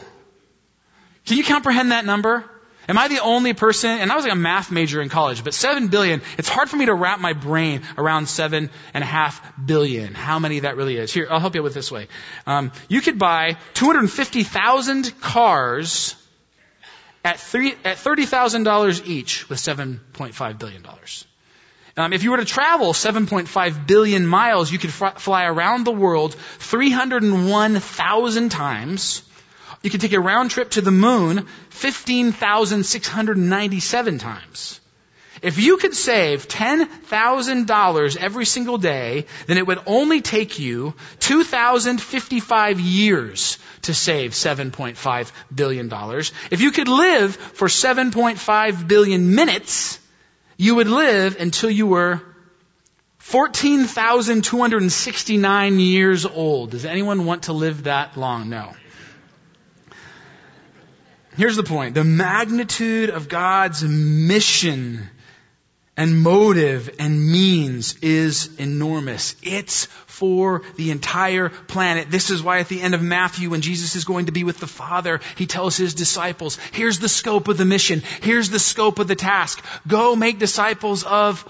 Can 1.27 1.37
you 1.37 1.45
comprehend 1.45 1.93
that 1.93 2.05
number? 2.05 2.45
Am 2.89 2.99
I 2.99 3.07
the 3.09 3.21
only 3.21 3.53
person? 3.53 3.91
And 3.91 4.11
I 4.11 4.17
was 4.17 4.25
like 4.25 4.33
a 4.33 4.37
math 4.37 4.73
major 4.73 5.01
in 5.01 5.09
college, 5.09 5.45
but 5.45 5.55
seven 5.55 5.87
billion, 5.87 6.21
it's 6.37 6.49
hard 6.49 6.69
for 6.69 6.77
me 6.77 6.87
to 6.87 6.95
wrap 6.95 7.21
my 7.21 7.33
brain 7.33 7.83
around 7.97 8.29
seven 8.29 8.71
and 8.93 9.05
a 9.05 9.07
half 9.07 9.41
billion. 9.65 10.15
How 10.15 10.41
many 10.41 10.59
that 10.61 10.77
really 10.77 10.97
is. 10.97 11.13
Here, 11.13 11.29
I'll 11.31 11.39
help 11.39 11.55
you 11.55 11.63
with 11.63 11.75
this 11.75 11.93
way. 11.93 12.09
Um, 12.45 12.73
you 12.89 13.01
could 13.01 13.21
buy 13.21 13.57
250,000 13.75 15.21
cars 15.21 16.17
at, 17.25 17.39
three, 17.39 17.77
at 17.85 17.99
$30,000 17.99 19.07
each 19.07 19.49
with 19.49 19.59
$7.5 19.59 20.59
billion. 20.59 20.85
Um, 21.97 22.13
if 22.13 22.25
you 22.25 22.33
were 22.33 22.39
to 22.39 22.45
travel 22.45 22.95
7.5 22.95 23.87
billion 23.87 24.27
miles, 24.27 24.73
you 24.73 24.79
could 24.79 24.93
fly 24.93 25.45
around 25.45 25.85
the 25.85 25.93
world 25.93 26.35
301,000 26.35 28.49
times 28.49 29.23
you 29.83 29.91
can 29.91 30.01
take 30.01 30.13
a 30.13 30.21
round 30.21 30.51
trip 30.51 30.71
to 30.71 30.81
the 30.81 30.91
moon 30.91 31.47
15,697 31.71 34.19
times. 34.19 34.81
If 35.43 35.59
you 35.59 35.77
could 35.77 35.95
save 35.95 36.47
$10,000 36.47 38.17
every 38.17 38.47
single 38.47 38.79
day, 38.79 39.27
then 39.47 39.59
it 39.59 39.67
would 39.67 39.81
only 39.87 40.21
take 40.21 40.61
you 40.61 40.95
2,055 41.19 42.79
years 42.79 43.59
to 43.83 43.93
save 43.93 44.31
$7.5 44.33 45.33
billion. 45.53 45.91
If 46.53 46.61
you 46.61 46.71
could 46.71 46.87
live 46.87 47.35
for 47.35 47.67
7.5 47.67 48.87
billion 48.87 49.35
minutes, 49.35 49.99
you 50.57 50.77
would 50.77 50.89
live 50.89 51.41
until 51.41 51.71
you 51.71 51.89
were 51.89 52.21
14,269 53.19 55.81
years 55.81 56.25
old. 56.27 56.71
Does 56.71 56.85
anyone 56.85 57.27
want 57.27 57.43
to 57.45 57.53
live 57.53 57.85
that 57.85 58.17
long? 58.17 58.49
No. 58.49 58.75
Here's 61.37 61.57
the 61.57 61.63
point. 61.63 61.95
The 61.95 62.05
magnitude 62.05 63.11
of 63.11 63.29
God's 63.29 63.83
mission 63.83 65.09
and 65.97 66.21
motive 66.21 66.95
and 66.99 67.31
means 67.31 67.97
is 68.03 68.59
enormous. 68.59 69.35
It's 69.43 69.87
for 70.07 70.63
the 70.77 70.91
entire 70.91 71.49
planet. 71.49 72.11
This 72.11 72.31
is 72.31 72.43
why 72.43 72.59
at 72.59 72.69
the 72.69 72.81
end 72.81 72.95
of 72.95 73.03
Matthew, 73.03 73.51
when 73.51 73.61
Jesus 73.61 73.95
is 73.95 74.05
going 74.05 74.27
to 74.27 74.33
be 74.33 74.45
with 74.45 74.59
the 74.59 74.67
Father, 74.67 75.21
he 75.37 75.47
tells 75.47 75.77
his 75.77 75.95
disciples, 75.95 76.57
here's 76.73 76.99
the 76.99 77.09
scope 77.09 77.49
of 77.49 77.59
the 77.59 77.65
mission. 77.65 78.03
Here's 78.23 78.51
the 78.51 78.59
scope 78.59 78.99
of 78.99 79.09
the 79.09 79.15
task. 79.15 79.65
Go 79.87 80.17
make 80.17 80.39
disciples 80.39 81.05
of 81.05 81.47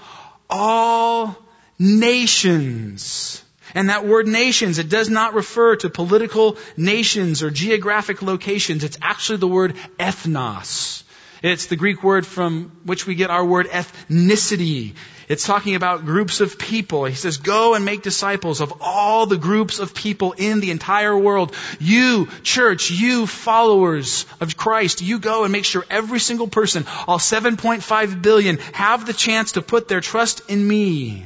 all 0.49 1.37
nations. 1.79 3.42
And 3.73 3.89
that 3.89 4.05
word 4.05 4.27
nations, 4.27 4.79
it 4.79 4.89
does 4.89 5.09
not 5.09 5.33
refer 5.33 5.75
to 5.77 5.89
political 5.89 6.57
nations 6.77 7.41
or 7.43 7.49
geographic 7.49 8.21
locations. 8.21 8.83
It's 8.83 8.97
actually 9.01 9.37
the 9.37 9.47
word 9.47 9.75
ethnos. 9.99 11.03
It's 11.41 11.65
the 11.65 11.75
Greek 11.75 12.03
word 12.03 12.25
from 12.25 12.71
which 12.85 13.05
we 13.05 13.15
get 13.15 13.29
our 13.29 13.43
word 13.43 13.67
ethnicity. 13.67 14.93
It's 15.27 15.45
talking 15.45 15.75
about 15.75 16.05
groups 16.05 16.39
of 16.39 16.57
people. 16.57 17.03
He 17.03 17.15
says, 17.15 17.37
go 17.37 17.75
and 17.75 17.83
make 17.83 18.01
disciples 18.01 18.61
of 18.61 18.73
all 18.81 19.25
the 19.25 19.37
groups 19.37 19.79
of 19.79 19.93
people 19.93 20.33
in 20.33 20.61
the 20.61 20.71
entire 20.71 21.17
world. 21.17 21.53
You, 21.79 22.27
church, 22.43 22.91
you 22.91 23.27
followers 23.27 24.25
of 24.39 24.55
Christ, 24.55 25.01
you 25.01 25.19
go 25.19 25.43
and 25.43 25.51
make 25.51 25.65
sure 25.65 25.85
every 25.89 26.19
single 26.19 26.47
person, 26.47 26.85
all 27.07 27.19
7.5 27.19 28.21
billion, 28.21 28.57
have 28.73 29.05
the 29.05 29.13
chance 29.13 29.53
to 29.53 29.61
put 29.61 29.89
their 29.89 30.01
trust 30.01 30.49
in 30.49 30.65
me. 30.65 31.25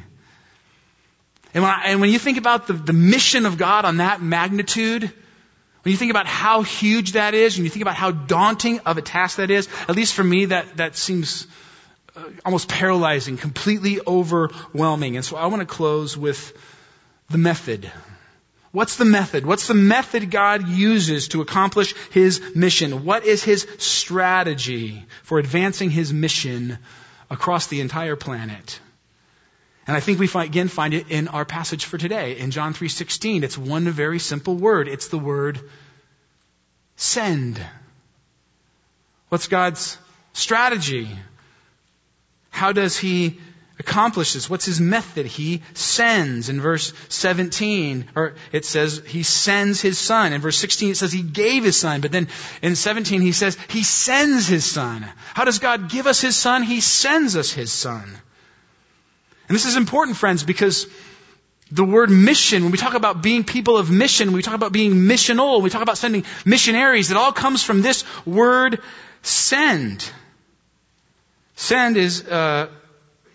And 1.57 1.63
when, 1.63 1.73
I, 1.73 1.83
and 1.85 2.01
when 2.01 2.11
you 2.11 2.19
think 2.19 2.37
about 2.37 2.67
the, 2.67 2.73
the 2.73 2.93
mission 2.93 3.47
of 3.47 3.57
God 3.57 3.83
on 3.83 3.97
that 3.97 4.21
magnitude, 4.21 5.01
when 5.01 5.91
you 5.91 5.97
think 5.97 6.11
about 6.11 6.27
how 6.27 6.61
huge 6.61 7.13
that 7.13 7.33
is, 7.33 7.57
and 7.57 7.65
you 7.65 7.71
think 7.71 7.81
about 7.81 7.95
how 7.95 8.11
daunting 8.11 8.79
of 8.81 8.99
a 8.99 9.01
task 9.01 9.37
that 9.37 9.49
is, 9.49 9.67
at 9.89 9.95
least 9.95 10.13
for 10.13 10.23
me, 10.23 10.45
that, 10.45 10.77
that 10.77 10.95
seems 10.95 11.47
uh, 12.15 12.25
almost 12.45 12.69
paralyzing, 12.69 13.37
completely 13.37 13.99
overwhelming. 14.05 15.15
And 15.15 15.25
so 15.25 15.35
I 15.35 15.47
want 15.47 15.61
to 15.61 15.65
close 15.65 16.15
with 16.15 16.55
the 17.31 17.39
method. 17.39 17.91
What's 18.71 18.97
the 18.97 19.05
method? 19.05 19.43
What's 19.43 19.65
the 19.65 19.73
method 19.73 20.29
God 20.29 20.67
uses 20.67 21.29
to 21.29 21.41
accomplish 21.41 21.95
His 22.11 22.39
mission? 22.53 23.03
What 23.03 23.25
is 23.25 23.43
His 23.43 23.65
strategy 23.79 25.07
for 25.23 25.39
advancing 25.39 25.89
His 25.89 26.13
mission 26.13 26.77
across 27.31 27.65
the 27.65 27.81
entire 27.81 28.15
planet? 28.15 28.79
And 29.87 29.95
I 29.95 30.01
think 30.01 30.19
we 30.19 30.27
find, 30.27 30.49
again 30.49 30.67
find 30.67 30.93
it 30.93 31.09
in 31.09 31.29
our 31.29 31.45
passage 31.45 31.85
for 31.85 31.97
today 31.97 32.37
in 32.37 32.51
John 32.51 32.73
3:16. 32.73 33.43
It's 33.43 33.57
one 33.57 33.89
very 33.89 34.19
simple 34.19 34.55
word. 34.55 34.89
It's 34.89 35.07
the 35.07 35.17
word 35.17 35.61
send. 36.97 37.59
What's 39.29 39.47
God's 39.47 39.97
strategy? 40.33 41.09
How 42.49 42.73
does 42.73 42.97
he 42.97 43.39
accomplish 43.79 44.33
this? 44.33 44.49
What's 44.49 44.65
his 44.65 44.81
method? 44.81 45.25
He 45.25 45.61
sends. 45.73 46.49
In 46.49 46.59
verse 46.59 46.91
17, 47.07 48.07
or 48.15 48.33
it 48.51 48.65
says 48.65 49.01
he 49.05 49.23
sends 49.23 49.79
his 49.79 49.97
son. 49.97 50.33
In 50.33 50.41
verse 50.41 50.57
16 50.57 50.91
it 50.91 50.97
says 50.97 51.13
he 51.13 51.21
gave 51.21 51.63
his 51.63 51.77
son. 51.77 52.01
But 52.01 52.11
then 52.11 52.27
in 52.61 52.75
17 52.75 53.21
he 53.21 53.31
says 53.31 53.57
he 53.69 53.83
sends 53.83 54.47
his 54.47 54.65
son. 54.65 55.05
How 55.33 55.45
does 55.45 55.59
God 55.59 55.89
give 55.89 56.07
us 56.07 56.19
his 56.19 56.35
son? 56.35 56.63
He 56.63 56.81
sends 56.81 57.37
us 57.37 57.51
his 57.51 57.71
son. 57.71 58.17
And 59.47 59.55
this 59.55 59.65
is 59.65 59.75
important, 59.75 60.17
friends, 60.17 60.43
because 60.43 60.87
the 61.71 61.83
word 61.83 62.09
mission, 62.09 62.63
when 62.63 62.71
we 62.71 62.77
talk 62.77 62.93
about 62.93 63.21
being 63.21 63.43
people 63.43 63.77
of 63.77 63.91
mission, 63.91 64.29
when 64.29 64.35
we 64.35 64.41
talk 64.41 64.55
about 64.55 64.71
being 64.71 64.93
missional, 64.93 65.55
when 65.55 65.63
we 65.63 65.69
talk 65.69 65.81
about 65.81 65.97
sending 65.97 66.25
missionaries, 66.45 67.11
it 67.11 67.17
all 67.17 67.31
comes 67.31 67.63
from 67.63 67.81
this 67.81 68.03
word 68.25 68.81
send. 69.21 70.09
Send 71.55 71.97
is 71.97 72.25
uh, 72.25 72.67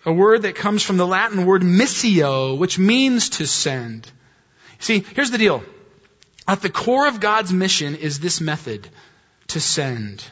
a 0.05 0.12
word 0.12 0.42
that 0.42 0.55
comes 0.55 0.83
from 0.83 0.96
the 0.96 1.07
Latin 1.07 1.44
word 1.44 1.62
missio, 1.62 2.57
which 2.57 2.79
means 2.79 3.31
to 3.31 3.46
send. 3.46 4.11
See, 4.79 5.05
here's 5.14 5.31
the 5.31 5.38
deal. 5.38 5.62
At 6.46 6.61
the 6.61 6.70
core 6.70 7.07
of 7.07 7.20
God's 7.20 7.53
mission 7.53 7.94
is 7.96 8.18
this 8.18 8.40
method, 8.40 8.88
to 9.48 9.61
send. 9.61 10.25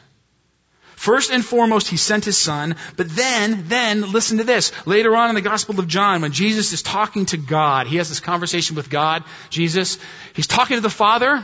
First 1.01 1.31
and 1.31 1.43
foremost, 1.43 1.89
he 1.89 1.97
sent 1.97 2.27
his 2.27 2.37
son, 2.37 2.77
but 2.99 3.09
then, 3.09 3.69
then, 3.69 4.13
listen 4.13 4.37
to 4.37 4.45
this. 4.45 4.71
Later 4.87 5.17
on 5.17 5.31
in 5.31 5.35
the 5.35 5.41
Gospel 5.41 5.81
of 5.81 5.89
John, 5.89 6.21
when 6.21 6.33
Jesus 6.33 6.75
is 6.75 6.83
talking 6.83 7.25
to 7.25 7.39
God, 7.39 7.87
he 7.87 7.97
has 7.97 8.11
this 8.11 8.21
conversation 8.21 8.77
with 8.77 8.91
God, 8.91 9.25
Jesus. 9.49 9.99
He's 10.35 10.47
talking 10.47 10.77
to 10.77 10.83
the 10.83 10.91
Father, 10.91 11.43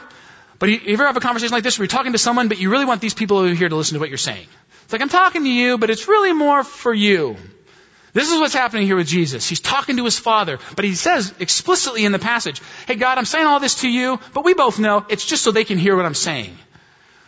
but 0.59 0.69
you 0.69 0.93
ever 0.93 1.07
have 1.07 1.17
a 1.17 1.21
conversation 1.21 1.55
like 1.55 1.63
this 1.63 1.79
where 1.79 1.85
you're 1.85 1.89
talking 1.89 2.13
to 2.13 2.19
someone, 2.19 2.49
but 2.49 2.59
you 2.59 2.69
really 2.69 2.85
want 2.85 3.01
these 3.01 3.15
people 3.15 3.39
over 3.39 3.55
here 3.55 3.71
to 3.71 3.77
listen 3.77 3.95
to 3.95 3.99
what 3.99 4.11
you're 4.11 4.19
saying? 4.19 4.47
It's 4.85 4.93
like, 4.93 5.01
I'm 5.01 5.09
talking 5.09 5.45
to 5.45 5.49
you, 5.49 5.79
but 5.79 5.89
it's 5.89 6.07
really 6.07 6.35
more 6.35 6.63
for 6.63 6.93
you. 6.93 7.39
This 8.13 8.31
is 8.31 8.39
what's 8.39 8.53
happening 8.53 8.85
here 8.87 8.97
with 8.97 9.07
Jesus. 9.07 9.49
He's 9.49 9.61
talking 9.61 9.97
to 9.97 10.05
his 10.05 10.19
Father, 10.19 10.59
but 10.75 10.85
he 10.85 10.95
says 10.95 11.33
explicitly 11.41 12.05
in 12.05 12.13
the 12.13 12.19
passage, 12.19 12.61
Hey 12.87 12.97
God, 12.97 13.17
I'm 13.17 13.25
saying 13.25 13.47
all 13.47 13.61
this 13.61 13.77
to 13.77 13.89
you, 13.89 14.21
but 14.35 14.45
we 14.45 14.53
both 14.53 14.79
know 14.79 15.07
it's 15.09 15.25
just 15.25 15.43
so 15.43 15.51
they 15.51 15.65
can 15.65 15.79
hear 15.79 15.97
what 15.97 16.05
I'm 16.05 16.13
saying. 16.13 16.59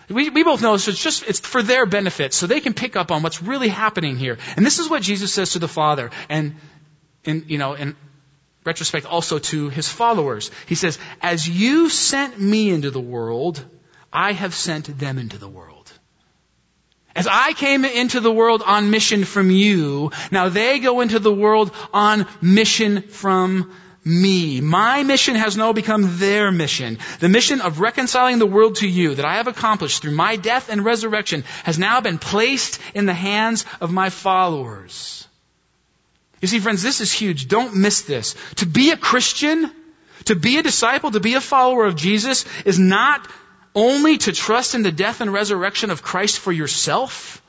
We, 0.09 0.31
we 0.31 0.43
both 0.43 0.63
know 0.63 0.73
this. 0.73 0.89
It's 0.89 1.03
just, 1.03 1.25
it's 1.29 1.41
for 1.41 1.63
their 1.63 1.87
benefit, 1.87 2.33
so 2.33 2.47
they 2.47 2.61
can 2.61 2.75
pick 2.75 2.97
up 2.97 3.11
on 3.11 3.23
what's 3.23 3.43
really 3.43 3.69
happening 3.69 4.17
here. 4.17 4.39
And 4.57 4.65
this 4.65 4.79
is 4.79 4.89
what 4.89 5.03
Jesus 5.03 5.33
says 5.33 5.53
to 5.53 5.59
the 5.59 5.69
Father, 5.69 6.11
and, 6.29 6.55
in, 7.25 7.45
you 7.49 7.59
know, 7.59 7.75
in 7.75 7.95
retrospect 8.65 9.07
also 9.07 9.39
to 9.39 9.69
his 9.69 9.89
followers. 9.89 10.51
He 10.67 10.75
says, 10.75 10.99
as 11.23 11.49
you 11.49 11.89
sent 11.89 12.41
me 12.41 12.71
into 12.71 12.91
the 12.91 13.01
world, 13.01 13.65
I 14.13 14.33
have 14.33 14.55
sent 14.55 14.99
them 14.99 15.19
into 15.19 15.39
the 15.39 15.49
world. 15.49 15.93
As 17.15 17.27
I 17.27 17.53
came 17.53 17.85
into 17.85 18.21
the 18.21 18.33
world 18.33 18.63
on 18.65 18.91
mission 18.91 19.25
from 19.25 19.51
you, 19.51 20.13
now 20.31 20.49
they 20.49 20.79
go 20.79 21.01
into 21.01 21.19
the 21.19 21.33
world 21.33 21.73
on 21.93 22.27
mission 22.41 23.03
from 23.03 23.73
me. 24.09 24.61
My 24.61 25.03
mission 25.03 25.37
has 25.37 25.57
now 25.57 25.73
become 25.73 26.19
their 26.19 26.51
mission. 26.51 26.99
The 27.21 27.29
mission 27.29 27.61
of 27.61 27.81
reconciling 27.81 28.39
the 28.39 28.47
world 28.47 28.77
to 28.77 28.89
you 28.89 29.15
that 29.15 29.25
I 29.25 29.37
have 29.37 29.47
accomplished 29.47 30.03
through 30.03 30.13
my 30.13 30.37
death 30.37 30.71
and 30.71 30.85
resurrection 30.85 31.45
has 31.65 31.79
now 31.79 32.01
been 32.01 32.19
placed 32.19 32.81
in 32.95 33.07
the 33.07 33.15
hands 33.15 33.67
of 33.81 33.93
my 33.93 34.11
followers. 34.11 35.27
You 36.41 36.49
see, 36.49 36.61
friends, 36.61 36.83
this 36.83 37.01
is 37.01 37.13
huge. 37.13 37.49
Don't 37.49 37.77
miss 37.77 38.03
this. 38.03 38.35
To 38.57 38.67
be 38.67 38.91
a 38.91 38.97
Christian, 38.97 39.71
to 40.25 40.35
be 40.35 40.59
a 40.59 40.63
disciple, 40.63 41.11
to 41.11 41.21
be 41.21 41.35
a 41.35 41.41
follower 41.41 41.85
of 41.85 41.97
Jesus 41.97 42.45
is 42.65 42.79
not 42.79 43.29
only 43.75 44.19
to 44.19 44.33
trust 44.33 44.75
in 44.75 44.83
the 44.83 44.93
death 44.93 45.21
and 45.21 45.33
resurrection 45.33 45.91
of 45.91 46.03
Christ 46.03 46.39
for 46.39 46.53
yourself, 46.53 47.43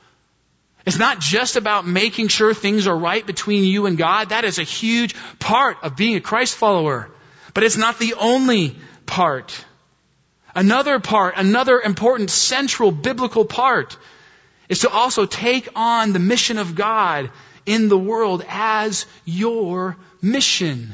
it's 0.90 0.98
not 0.98 1.20
just 1.20 1.54
about 1.54 1.86
making 1.86 2.26
sure 2.26 2.52
things 2.52 2.88
are 2.88 2.96
right 2.96 3.24
between 3.24 3.62
you 3.62 3.86
and 3.86 3.96
God. 3.96 4.30
That 4.30 4.44
is 4.44 4.58
a 4.58 4.64
huge 4.64 5.14
part 5.38 5.76
of 5.84 5.96
being 5.96 6.16
a 6.16 6.20
Christ 6.20 6.56
follower. 6.56 7.08
But 7.54 7.62
it's 7.62 7.76
not 7.76 8.00
the 8.00 8.14
only 8.14 8.76
part. 9.06 9.64
Another 10.52 10.98
part, 10.98 11.34
another 11.36 11.80
important 11.80 12.30
central 12.30 12.90
biblical 12.90 13.44
part 13.44 13.96
is 14.68 14.80
to 14.80 14.90
also 14.90 15.26
take 15.26 15.68
on 15.76 16.12
the 16.12 16.18
mission 16.18 16.58
of 16.58 16.74
God 16.74 17.30
in 17.66 17.88
the 17.88 17.96
world 17.96 18.44
as 18.48 19.06
your 19.24 19.96
mission. 20.20 20.92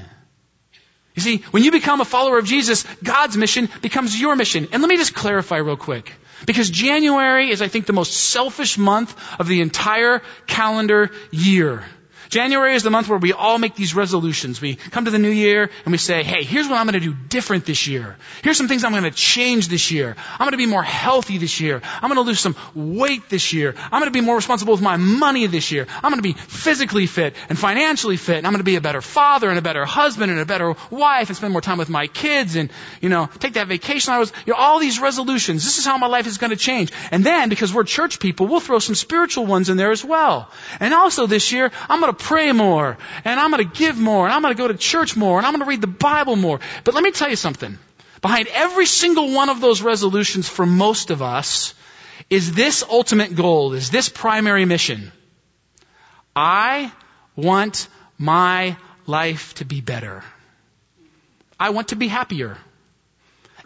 You 1.14 1.22
see, 1.22 1.38
when 1.52 1.64
you 1.64 1.70
become 1.70 2.02
a 2.02 2.04
follower 2.04 2.36
of 2.36 2.44
Jesus, 2.44 2.84
God's 3.02 3.38
mission 3.38 3.70
becomes 3.80 4.20
your 4.20 4.36
mission. 4.36 4.68
And 4.72 4.82
let 4.82 4.90
me 4.90 4.98
just 4.98 5.14
clarify 5.14 5.56
real 5.56 5.78
quick. 5.78 6.12
Because 6.44 6.68
January 6.68 7.50
is, 7.50 7.62
I 7.62 7.68
think, 7.68 7.86
the 7.86 7.92
most 7.92 8.12
selfish 8.12 8.76
month 8.76 9.16
of 9.40 9.48
the 9.48 9.62
entire 9.62 10.22
calendar 10.46 11.10
year. 11.30 11.84
January 12.28 12.74
is 12.74 12.82
the 12.82 12.90
month 12.90 13.08
where 13.08 13.18
we 13.18 13.32
all 13.32 13.58
make 13.58 13.74
these 13.74 13.94
resolutions. 13.94 14.60
We 14.60 14.76
come 14.76 15.04
to 15.04 15.10
the 15.10 15.18
new 15.18 15.30
year 15.30 15.70
and 15.84 15.92
we 15.92 15.98
say, 15.98 16.22
hey, 16.22 16.44
here's 16.44 16.68
what 16.68 16.78
I'm 16.78 16.86
going 16.86 17.00
to 17.00 17.06
do 17.06 17.14
different 17.28 17.66
this 17.66 17.86
year. 17.86 18.16
Here's 18.42 18.56
some 18.56 18.68
things 18.68 18.84
I'm 18.84 18.92
going 18.92 19.04
to 19.04 19.10
change 19.10 19.68
this 19.68 19.90
year. 19.90 20.16
I'm 20.32 20.46
going 20.46 20.52
to 20.52 20.56
be 20.56 20.66
more 20.66 20.82
healthy 20.82 21.38
this 21.38 21.60
year. 21.60 21.80
I'm 21.84 22.08
going 22.08 22.16
to 22.16 22.28
lose 22.28 22.40
some 22.40 22.56
weight 22.74 23.28
this 23.28 23.52
year. 23.52 23.74
I'm 23.78 24.00
going 24.00 24.12
to 24.12 24.18
be 24.18 24.20
more 24.20 24.36
responsible 24.36 24.72
with 24.72 24.82
my 24.82 24.96
money 24.96 25.46
this 25.46 25.70
year. 25.72 25.86
I'm 26.02 26.10
going 26.10 26.22
to 26.22 26.22
be 26.22 26.34
physically 26.34 27.06
fit 27.06 27.34
and 27.48 27.58
financially 27.58 28.16
fit. 28.16 28.38
And 28.38 28.46
I'm 28.46 28.52
going 28.52 28.60
to 28.60 28.64
be 28.64 28.76
a 28.76 28.80
better 28.80 29.02
father 29.02 29.48
and 29.48 29.58
a 29.58 29.62
better 29.62 29.84
husband 29.84 30.30
and 30.30 30.40
a 30.40 30.46
better 30.46 30.74
wife 30.90 31.28
and 31.28 31.36
spend 31.36 31.52
more 31.52 31.60
time 31.60 31.78
with 31.78 31.88
my 31.88 32.06
kids 32.06 32.56
and, 32.56 32.70
you 33.00 33.08
know, 33.08 33.28
take 33.38 33.54
that 33.54 33.68
vacation 33.68 34.12
I 34.12 34.18
was, 34.18 34.32
you 34.46 34.52
know, 34.52 34.58
all 34.58 34.78
these 34.78 35.00
resolutions. 35.00 35.64
This 35.64 35.78
is 35.78 35.84
how 35.84 35.98
my 35.98 36.06
life 36.06 36.26
is 36.26 36.38
going 36.38 36.50
to 36.50 36.56
change. 36.56 36.92
And 37.10 37.24
then, 37.24 37.48
because 37.48 37.72
we're 37.72 37.84
church 37.84 38.20
people, 38.20 38.46
we'll 38.46 38.60
throw 38.60 38.78
some 38.78 38.94
spiritual 38.94 39.46
ones 39.46 39.68
in 39.68 39.76
there 39.76 39.90
as 39.90 40.04
well. 40.04 40.50
And 40.80 40.94
also 40.94 41.26
this 41.26 41.52
year, 41.52 41.70
I'm 41.88 42.00
going 42.00 42.12
to 42.12 42.15
pray 42.18 42.52
more, 42.52 42.98
and 43.24 43.40
I'm 43.40 43.50
going 43.50 43.68
to 43.68 43.78
give 43.78 43.98
more, 43.98 44.24
and 44.24 44.34
I'm 44.34 44.42
going 44.42 44.54
to 44.54 44.58
go 44.58 44.68
to 44.68 44.74
church 44.74 45.16
more, 45.16 45.38
and 45.38 45.46
I'm 45.46 45.52
going 45.52 45.64
to 45.64 45.68
read 45.68 45.80
the 45.80 45.86
Bible 45.86 46.36
more. 46.36 46.60
But 46.84 46.94
let 46.94 47.02
me 47.02 47.10
tell 47.10 47.28
you 47.28 47.36
something. 47.36 47.78
Behind 48.22 48.48
every 48.48 48.86
single 48.86 49.32
one 49.32 49.48
of 49.48 49.60
those 49.60 49.82
resolutions 49.82 50.48
for 50.48 50.66
most 50.66 51.10
of 51.10 51.22
us 51.22 51.74
is 52.30 52.52
this 52.52 52.82
ultimate 52.82 53.34
goal, 53.34 53.74
is 53.74 53.90
this 53.90 54.08
primary 54.08 54.64
mission. 54.64 55.12
I 56.34 56.92
want 57.36 57.88
my 58.18 58.76
life 59.06 59.54
to 59.54 59.64
be 59.64 59.80
better. 59.80 60.24
I 61.58 61.70
want 61.70 61.88
to 61.88 61.96
be 61.96 62.08
happier. 62.08 62.58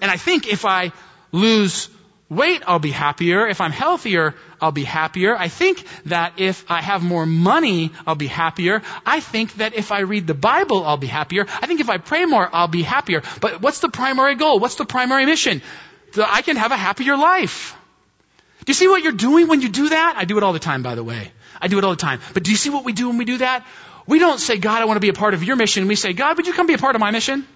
And 0.03 0.11
I 0.11 0.17
think 0.17 0.47
if 0.47 0.65
I 0.65 0.93
lose 1.33 1.89
weight, 2.29 2.63
I'll 2.67 2.79
be 2.79 2.91
happier. 2.91 3.47
If 3.47 3.61
I'm 3.61 3.73
healthier, 3.73 4.35
I'll 4.61 4.73
be 4.73 4.85
happier. 4.85 5.37
I 5.37 5.49
think 5.49 5.85
that 6.07 6.35
if 6.39 6.71
I 6.71 6.81
have 6.83 7.03
more 7.03 7.27
money, 7.27 7.93
I'll 8.07 8.15
be 8.15 8.27
happier. 8.27 8.83
I 9.05 9.21
think 9.21 9.55
that 9.55 9.75
if 9.75 9.93
I 9.93 10.01
read 10.01 10.27
the 10.27 10.35
Bible, 10.35 10.85
I'll 10.85 10.97
be 10.97 11.07
happier. 11.07 11.47
I 11.63 11.67
think 11.67 11.81
if 11.81 11.89
I 11.89 11.99
pray 11.99 12.25
more, 12.25 12.49
I'll 12.53 12.69
be 12.69 12.83
happier. 12.83 13.23
But 13.41 13.61
what's 13.61 13.81
the 13.81 13.89
primary 13.89 14.35
goal? 14.35 14.59
What's 14.59 14.77
the 14.77 14.85
primary 14.85 15.27
mission? 15.27 15.63
So 16.13 16.25
I 16.27 16.43
can 16.43 16.57
have 16.57 16.73
a 16.73 16.77
happier 16.77 17.17
life. 17.17 17.77
Do 18.65 18.71
you 18.71 18.75
see 18.75 18.89
what 18.89 19.03
you're 19.03 19.13
doing 19.13 19.49
when 19.49 19.63
you 19.63 19.69
do 19.69 19.89
that? 19.89 20.15
I 20.17 20.25
do 20.25 20.37
it 20.37 20.43
all 20.43 20.53
the 20.53 20.59
time, 20.59 20.83
by 20.83 20.95
the 20.95 21.05
way. 21.05 21.33
I 21.61 21.69
do 21.69 21.79
it 21.79 21.85
all 21.85 21.91
the 21.91 21.97
time. 21.97 22.21
But 22.35 22.43
do 22.43 22.51
you 22.51 22.57
see 22.57 22.71
what 22.71 22.85
we 22.85 22.93
do 22.93 23.09
when 23.09 23.19
we 23.19 23.25
do 23.25 23.39
that? 23.39 23.67
We 24.07 24.19
don't 24.19 24.39
say, 24.39 24.59
God, 24.59 24.83
I 24.83 24.85
want 24.87 24.97
to 24.97 25.01
be 25.01 25.09
a 25.09 25.15
part 25.15 25.35
of 25.35 25.45
your 25.45 25.57
mission. 25.57 25.87
We 25.87 25.95
say, 25.95 26.13
God, 26.13 26.37
would 26.37 26.47
you 26.47 26.53
come 26.53 26.67
be 26.67 26.75
a 26.75 26.79
part 26.79 26.95
of 26.95 27.01
my 27.01 27.11
mission? 27.11 27.47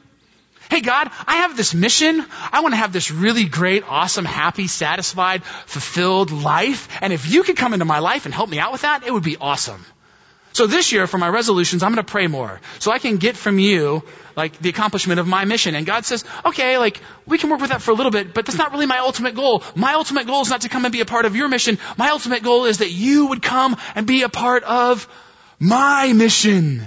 Hey 0.71 0.81
God, 0.81 1.11
I 1.27 1.37
have 1.37 1.57
this 1.57 1.75
mission. 1.75 2.25
I 2.53 2.61
want 2.61 2.73
to 2.73 2.79
have 2.79 2.93
this 2.93 3.11
really 3.11 3.45
great, 3.45 3.85
awesome, 3.87 4.25
happy, 4.25 4.67
satisfied, 4.67 5.45
fulfilled 5.45 6.31
life. 6.31 6.89
And 7.03 7.13
if 7.13 7.31
you 7.31 7.43
could 7.43 7.57
come 7.57 7.75
into 7.75 7.85
my 7.85 7.99
life 7.99 8.25
and 8.25 8.35
help 8.35 8.49
me 8.49 8.59
out 8.59 8.73
with 8.73 8.83
that, 8.83 9.07
it 9.07 9.13
would 9.13 9.23
be 9.23 9.37
awesome. 9.37 9.85
So 10.55 10.69
this 10.69 10.93
year 10.93 11.09
for 11.09 11.19
my 11.19 11.29
resolutions, 11.29 11.83
I'm 11.83 11.93
going 11.93 12.05
to 12.05 12.11
pray 12.11 12.29
more. 12.29 12.61
So 12.79 12.93
I 12.93 13.01
can 13.01 13.17
get 13.17 13.37
from 13.37 13.59
you, 13.59 14.05
like, 14.37 14.57
the 14.61 14.69
accomplishment 14.69 15.19
of 15.19 15.27
my 15.27 15.45
mission. 15.45 15.75
And 15.75 15.85
God 15.85 16.05
says, 16.05 16.25
okay, 16.45 16.79
like, 16.79 17.01
we 17.27 17.39
can 17.39 17.51
work 17.51 17.61
with 17.61 17.71
that 17.71 17.83
for 17.83 17.91
a 17.91 17.95
little 17.95 18.13
bit, 18.13 18.33
but 18.33 18.47
that's 18.47 18.57
not 18.57 18.71
really 18.71 18.87
my 18.87 18.99
ultimate 18.99 19.35
goal. 19.35 19.65
My 19.75 19.95
ultimate 19.95 20.29
goal 20.29 20.43
is 20.43 20.51
not 20.51 20.61
to 20.61 20.69
come 20.69 20.85
and 20.85 20.93
be 20.93 21.01
a 21.01 21.07
part 21.07 21.25
of 21.25 21.35
your 21.35 21.49
mission. 21.49 21.79
My 21.99 22.11
ultimate 22.11 22.45
goal 22.45 22.67
is 22.67 22.79
that 22.79 22.91
you 22.91 23.27
would 23.27 23.43
come 23.43 23.77
and 23.97 24.07
be 24.07 24.23
a 24.23 24.29
part 24.29 24.63
of 24.63 25.09
my 25.59 26.13
mission 26.13 26.87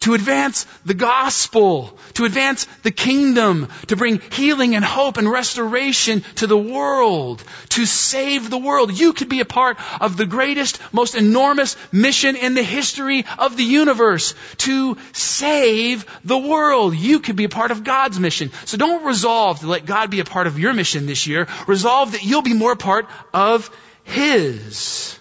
to 0.00 0.14
advance 0.14 0.64
the 0.84 0.94
gospel, 0.94 1.98
to 2.14 2.24
advance 2.24 2.66
the 2.82 2.90
kingdom, 2.90 3.68
to 3.88 3.96
bring 3.96 4.20
healing 4.32 4.74
and 4.74 4.84
hope 4.84 5.16
and 5.16 5.30
restoration 5.30 6.22
to 6.36 6.46
the 6.46 6.58
world, 6.58 7.42
to 7.70 7.86
save 7.86 8.50
the 8.50 8.58
world. 8.58 8.98
You 8.98 9.12
could 9.12 9.28
be 9.28 9.40
a 9.40 9.44
part 9.44 9.78
of 10.00 10.16
the 10.16 10.26
greatest, 10.26 10.80
most 10.92 11.14
enormous 11.14 11.76
mission 11.92 12.36
in 12.36 12.54
the 12.54 12.62
history 12.62 13.24
of 13.38 13.56
the 13.56 13.64
universe, 13.64 14.34
to 14.58 14.96
save 15.12 16.06
the 16.24 16.38
world. 16.38 16.94
You 16.94 17.20
could 17.20 17.36
be 17.36 17.44
a 17.44 17.48
part 17.48 17.70
of 17.70 17.84
God's 17.84 18.18
mission. 18.18 18.50
So 18.64 18.76
don't 18.76 19.04
resolve 19.04 19.60
to 19.60 19.66
let 19.66 19.86
God 19.86 20.10
be 20.10 20.20
a 20.20 20.24
part 20.24 20.46
of 20.46 20.58
your 20.58 20.74
mission 20.74 21.06
this 21.06 21.26
year. 21.26 21.48
Resolve 21.66 22.12
that 22.12 22.24
you'll 22.24 22.42
be 22.42 22.54
more 22.54 22.76
part 22.76 23.06
of 23.32 23.70
His. 24.04 25.18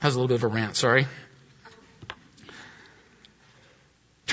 That 0.00 0.08
was 0.08 0.16
a 0.16 0.20
little 0.20 0.28
bit 0.28 0.34
of 0.36 0.44
a 0.44 0.48
rant, 0.48 0.76
sorry. 0.76 1.06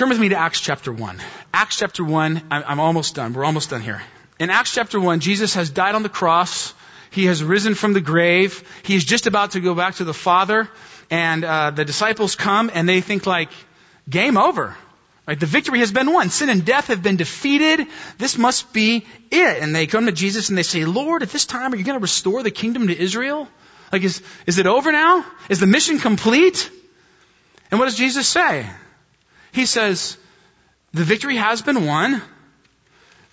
Turn 0.02 0.08
with 0.08 0.18
me 0.18 0.30
to 0.30 0.36
Acts 0.36 0.60
chapter 0.60 0.92
1. 0.92 1.22
Acts 1.54 1.76
chapter 1.76 2.02
1, 2.02 2.42
I'm 2.50 2.80
almost 2.80 3.14
done. 3.14 3.34
We're 3.34 3.44
almost 3.44 3.70
done 3.70 3.82
here. 3.82 4.02
In 4.40 4.50
Acts 4.50 4.74
chapter 4.74 4.98
1, 4.98 5.20
Jesus 5.20 5.54
has 5.54 5.70
died 5.70 5.94
on 5.94 6.02
the 6.02 6.08
cross. 6.08 6.74
He 7.12 7.26
has 7.26 7.44
risen 7.44 7.76
from 7.76 7.92
the 7.92 8.00
grave. 8.00 8.68
He's 8.82 9.04
just 9.04 9.28
about 9.28 9.52
to 9.52 9.60
go 9.60 9.76
back 9.76 9.94
to 9.94 10.04
the 10.04 10.12
Father. 10.12 10.68
And 11.08 11.44
uh, 11.44 11.70
the 11.70 11.84
disciples 11.84 12.34
come 12.34 12.68
and 12.74 12.88
they 12.88 13.00
think 13.00 13.26
like, 13.26 13.50
game 14.10 14.36
over. 14.36 14.76
Right? 15.28 15.38
The 15.38 15.46
victory 15.46 15.78
has 15.78 15.92
been 15.92 16.12
won. 16.12 16.30
Sin 16.30 16.48
and 16.48 16.64
death 16.64 16.88
have 16.88 17.04
been 17.04 17.14
defeated. 17.16 17.86
This 18.18 18.36
must 18.36 18.72
be 18.72 19.06
it. 19.30 19.62
And 19.62 19.72
they 19.72 19.86
come 19.86 20.06
to 20.06 20.12
Jesus 20.12 20.48
and 20.48 20.58
they 20.58 20.64
say, 20.64 20.84
Lord, 20.84 21.22
at 21.22 21.30
this 21.30 21.46
time, 21.46 21.72
are 21.72 21.76
you 21.76 21.84
going 21.84 21.96
to 21.96 22.02
restore 22.02 22.42
the 22.42 22.50
kingdom 22.50 22.88
to 22.88 22.98
Israel? 23.00 23.46
Like, 23.92 24.02
is, 24.02 24.20
is 24.48 24.58
it 24.58 24.66
over 24.66 24.90
now? 24.90 25.24
Is 25.48 25.60
the 25.60 25.68
mission 25.68 26.00
complete? 26.00 26.68
And 27.70 27.78
what 27.78 27.86
does 27.86 27.96
Jesus 27.96 28.26
say? 28.26 28.66
He 29.52 29.66
says, 29.66 30.16
the 30.92 31.04
victory 31.04 31.36
has 31.36 31.62
been 31.62 31.86
won. 31.86 32.22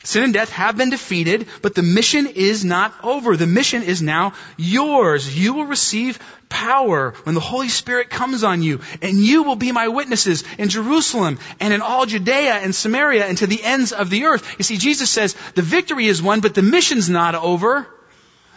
Sin 0.04 0.24
and 0.24 0.34
death 0.34 0.50
have 0.52 0.78
been 0.78 0.90
defeated, 0.90 1.48
but 1.62 1.76
the 1.76 1.84
mission 1.84 2.26
is 2.26 2.64
not 2.64 2.94
over. 3.04 3.36
The 3.36 3.46
mission 3.46 3.84
is 3.84 4.02
now 4.02 4.32
yours. 4.56 5.38
You 5.38 5.54
will 5.54 5.66
receive 5.66 6.20
power 6.48 7.14
when 7.24 7.36
the 7.36 7.42
Holy 7.42 7.68
Spirit 7.68 8.10
comes 8.10 8.46
on 8.46 8.64
you, 8.64 8.80
and 9.02 9.18
you 9.18 9.44
will 9.44 9.58
be 9.58 9.74
my 9.74 9.90
witnesses 9.90 10.46
in 10.58 10.70
Jerusalem 10.70 11.38
and 11.60 11.74
in 11.74 11.82
all 11.82 12.06
Judea 12.06 12.54
and 12.54 12.74
Samaria 12.74 13.26
and 13.26 13.38
to 13.40 13.48
the 13.48 13.62
ends 13.62 13.92
of 13.92 14.10
the 14.10 14.26
earth. 14.26 14.56
You 14.58 14.64
see, 14.64 14.78
Jesus 14.78 15.10
says 15.10 15.36
the 15.56 15.62
victory 15.62 16.08
is 16.08 16.22
won, 16.22 16.40
but 16.40 16.56
the 16.56 16.62
mission's 16.62 17.10
not 17.10 17.36
over. 17.36 17.86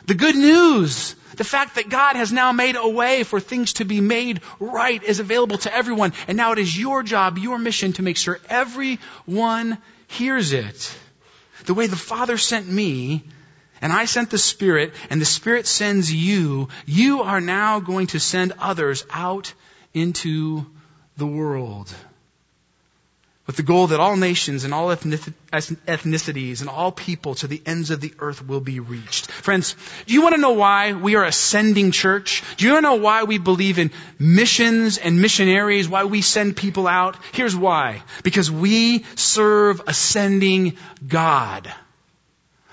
The 0.07 0.15
good 0.15 0.37
news 0.37 1.15
the 1.37 1.45
fact 1.45 1.77
that 1.77 1.89
God 1.89 2.17
has 2.17 2.33
now 2.33 2.53
made 2.53 2.77
a 2.77 2.89
way 2.89 3.23
for 3.23 3.41
things 3.41 3.75
to 3.75 3.85
be 3.85 4.01
made 4.01 4.41
right 4.61 5.03
is 5.03 5.21
available 5.21 5.59
to 5.59 5.75
everyone. 5.75 6.13
And 6.29 6.37
now 6.37 6.53
it 6.53 6.59
is 6.59 6.79
your 6.79 7.03
job, 7.03 7.39
your 7.39 7.59
mission 7.59 7.93
to 7.95 8.03
make 8.03 8.17
sure 8.17 8.39
everyone 8.49 9.79
hears 10.09 10.53
it. 10.53 10.95
The 11.65 11.75
way 11.75 11.87
the 11.87 11.97
Father 11.97 12.37
sent 12.37 12.69
me, 12.69 13.25
and 13.81 13.93
I 13.93 14.05
sent 14.05 14.31
the 14.31 14.39
Spirit, 14.39 14.95
and 15.11 15.21
the 15.21 15.27
Spirit 15.27 15.67
sends 15.67 16.13
you, 16.13 16.69
you 16.87 17.23
are 17.23 17.41
now 17.41 17.81
going 17.81 18.09
to 18.09 18.21
send 18.21 18.53
others 18.59 19.05
out 19.11 19.53
into 19.95 20.67
the 21.17 21.27
world 21.27 21.93
with 23.53 23.59
the 23.59 23.71
goal 23.71 23.89
that 23.89 24.01
all 24.01 24.17
nations 24.17 24.65
and 24.65 24.73
all 24.73 24.89
ethnicities 24.89 26.61
and 26.63 26.71
all 26.71 26.91
people 26.91 27.35
to 27.35 27.47
the 27.47 27.61
ends 27.67 27.91
of 27.91 28.01
the 28.01 28.15
earth 28.19 28.47
will 28.47 28.61
be 28.61 28.81
reached. 28.81 29.31
Friends, 29.31 29.77
do 30.07 30.15
you 30.15 30.23
want 30.23 30.35
to 30.35 30.41
know 30.41 30.53
why 30.53 30.95
we 30.95 31.17
are 31.17 31.25
ascending 31.27 31.91
church? 31.91 32.43
Do 32.57 32.65
you 32.65 32.73
want 32.73 32.87
to 32.87 32.91
know 32.93 33.03
why 33.03 33.25
we 33.25 33.37
believe 33.37 33.79
in 33.79 33.91
missions 34.19 34.97
and 34.97 35.21
missionaries, 35.21 35.87
why 35.87 36.05
we 36.05 36.23
send 36.23 36.57
people 36.57 36.89
out? 36.89 37.19
Here's 37.33 37.55
why. 37.55 38.03
Because 38.23 38.51
we 38.51 39.05
serve 39.17 39.83
ascending 39.87 40.79
God. 41.07 41.71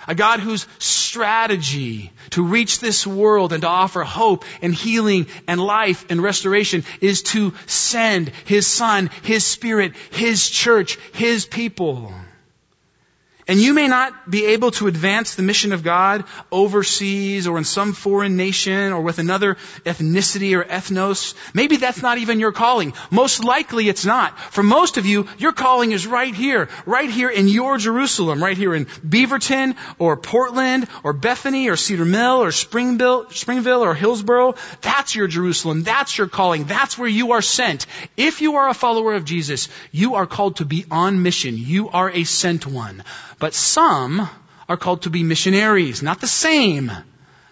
A 0.08 0.16
God 0.16 0.40
whose 0.40 0.66
strategy 0.78 2.12
to 2.32 2.44
reach 2.44 2.80
this 2.80 3.06
world 3.06 3.54
and 3.54 3.62
to 3.62 3.68
offer 3.68 4.04
hope 4.04 4.46
and 4.62 4.74
healing 4.74 5.28
and 5.48 5.62
life 5.62 6.06
and 6.10 6.22
restoration 6.22 6.84
is 7.02 7.24
to 7.24 7.54
send 7.66 8.30
His 8.46 8.66
Son, 8.66 9.10
His 9.24 9.46
Spirit, 9.46 9.94
His 10.12 10.50
church, 10.50 10.98
His 11.14 11.46
people. 11.46 12.14
And 13.50 13.60
you 13.60 13.74
may 13.74 13.88
not 13.88 14.30
be 14.30 14.46
able 14.46 14.70
to 14.74 14.86
advance 14.86 15.34
the 15.34 15.42
mission 15.42 15.74
of 15.74 15.82
God 15.82 16.24
overseas 16.52 17.48
or 17.48 17.58
in 17.58 17.64
some 17.64 17.94
foreign 17.94 18.38
nation 18.38 18.94
or 18.94 19.02
with 19.02 19.18
another 19.18 19.56
ethnicity 19.88 20.56
or 20.56 20.64
ethnos. 20.64 21.34
Maybe 21.52 21.78
that's 21.78 22.04
not 22.04 22.20
even 22.20 22.40
your 22.40 22.52
calling. 22.52 22.94
Most 23.10 23.44
likely 23.44 23.90
it's 23.90 24.06
not. 24.06 24.40
For 24.40 24.62
most 24.62 24.98
of 24.98 25.08
you, 25.08 25.28
your 25.40 25.52
calling 25.52 25.94
is 25.94 26.06
right 26.06 26.36
here, 26.36 26.70
right 26.86 27.10
here 27.10 27.32
in 27.32 27.48
your 27.48 27.80
Jerusalem, 27.80 28.44
right 28.44 28.56
here 28.56 28.76
in 28.76 28.86
Beaverton 28.86 29.76
or 29.98 30.16
Portland 30.16 30.88
or 31.04 31.14
Bethany 31.14 31.70
or 31.70 31.76
Cedar 31.76 32.06
Mill 32.06 32.44
or 32.44 32.52
Springville, 32.52 33.32
Springville 33.32 33.82
or 33.82 33.96
Hillsboro. 33.96 34.54
That's 34.82 35.16
your 35.16 35.28
Jerusalem. 35.28 35.82
That's 35.82 36.16
your 36.16 36.28
calling. 36.28 36.66
That's 36.66 37.00
where 37.00 37.10
you 37.10 37.32
are 37.32 37.42
sent. 37.42 37.88
If 38.16 38.42
you 38.42 38.58
are 38.58 38.70
a 38.70 38.76
follower 38.76 39.16
of 39.16 39.26
Jesus, 39.26 39.70
you 39.92 40.14
are 40.14 40.28
called 40.28 40.58
to 40.58 40.66
be 40.66 40.86
on 40.92 41.24
mission. 41.24 41.56
You 41.58 41.90
are 41.90 42.12
a 42.12 42.26
sent 42.26 42.68
one. 42.68 43.04
But 43.40 43.54
some 43.54 44.30
are 44.68 44.78
called 44.78 45.04
to 45.04 45.10
be 45.10 45.24
missionaries. 45.24 46.04
Not 46.04 46.22
the 46.22 46.28
same. 46.28 46.92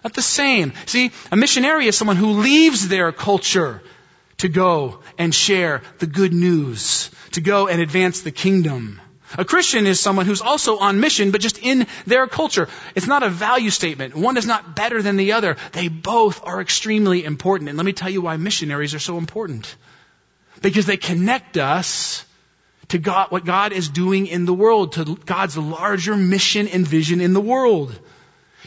Not 0.04 0.14
the 0.14 0.22
same. 0.22 0.74
See, 0.86 1.12
a 1.32 1.36
missionary 1.36 1.88
is 1.88 1.98
someone 1.98 2.18
who 2.18 2.42
leaves 2.42 2.88
their 2.88 3.12
culture 3.12 3.82
to 4.38 4.50
go 4.50 5.00
and 5.18 5.34
share 5.34 5.82
the 5.98 6.06
good 6.06 6.34
news, 6.34 7.10
to 7.32 7.42
go 7.42 7.68
and 7.68 7.82
advance 7.82 8.22
the 8.22 8.32
kingdom. 8.32 9.02
A 9.38 9.44
Christian 9.44 9.88
is 9.88 10.00
someone 10.00 10.26
who's 10.26 10.42
also 10.42 10.78
on 10.78 11.00
mission, 11.00 11.32
but 11.32 11.42
just 11.42 11.58
in 11.58 11.88
their 12.06 12.28
culture. 12.28 12.70
It's 12.96 13.08
not 13.08 13.24
a 13.24 13.30
value 13.30 13.72
statement. 13.72 14.16
One 14.16 14.38
is 14.38 14.46
not 14.46 14.76
better 14.76 15.02
than 15.02 15.18
the 15.18 15.34
other. 15.34 15.58
They 15.74 15.90
both 15.90 16.42
are 16.46 16.62
extremely 16.62 17.26
important. 17.26 17.70
And 17.70 17.78
let 17.78 17.86
me 17.86 17.94
tell 17.94 18.10
you 18.10 18.22
why 18.22 18.38
missionaries 18.38 18.94
are 18.94 19.00
so 19.00 19.18
important. 19.18 19.76
Because 20.62 20.86
they 20.86 20.98
connect 20.98 21.58
us 21.58 22.24
to 22.90 22.98
God, 22.98 23.32
what 23.32 23.46
God 23.46 23.74
is 23.74 23.90
doing 23.90 24.28
in 24.28 24.46
the 24.46 24.54
world, 24.54 24.94
to 24.94 25.16
God's 25.26 25.58
larger 25.58 26.16
mission 26.16 26.68
and 26.68 26.88
vision 26.88 27.22
in 27.22 27.34
the 27.34 27.42
world. 27.42 27.98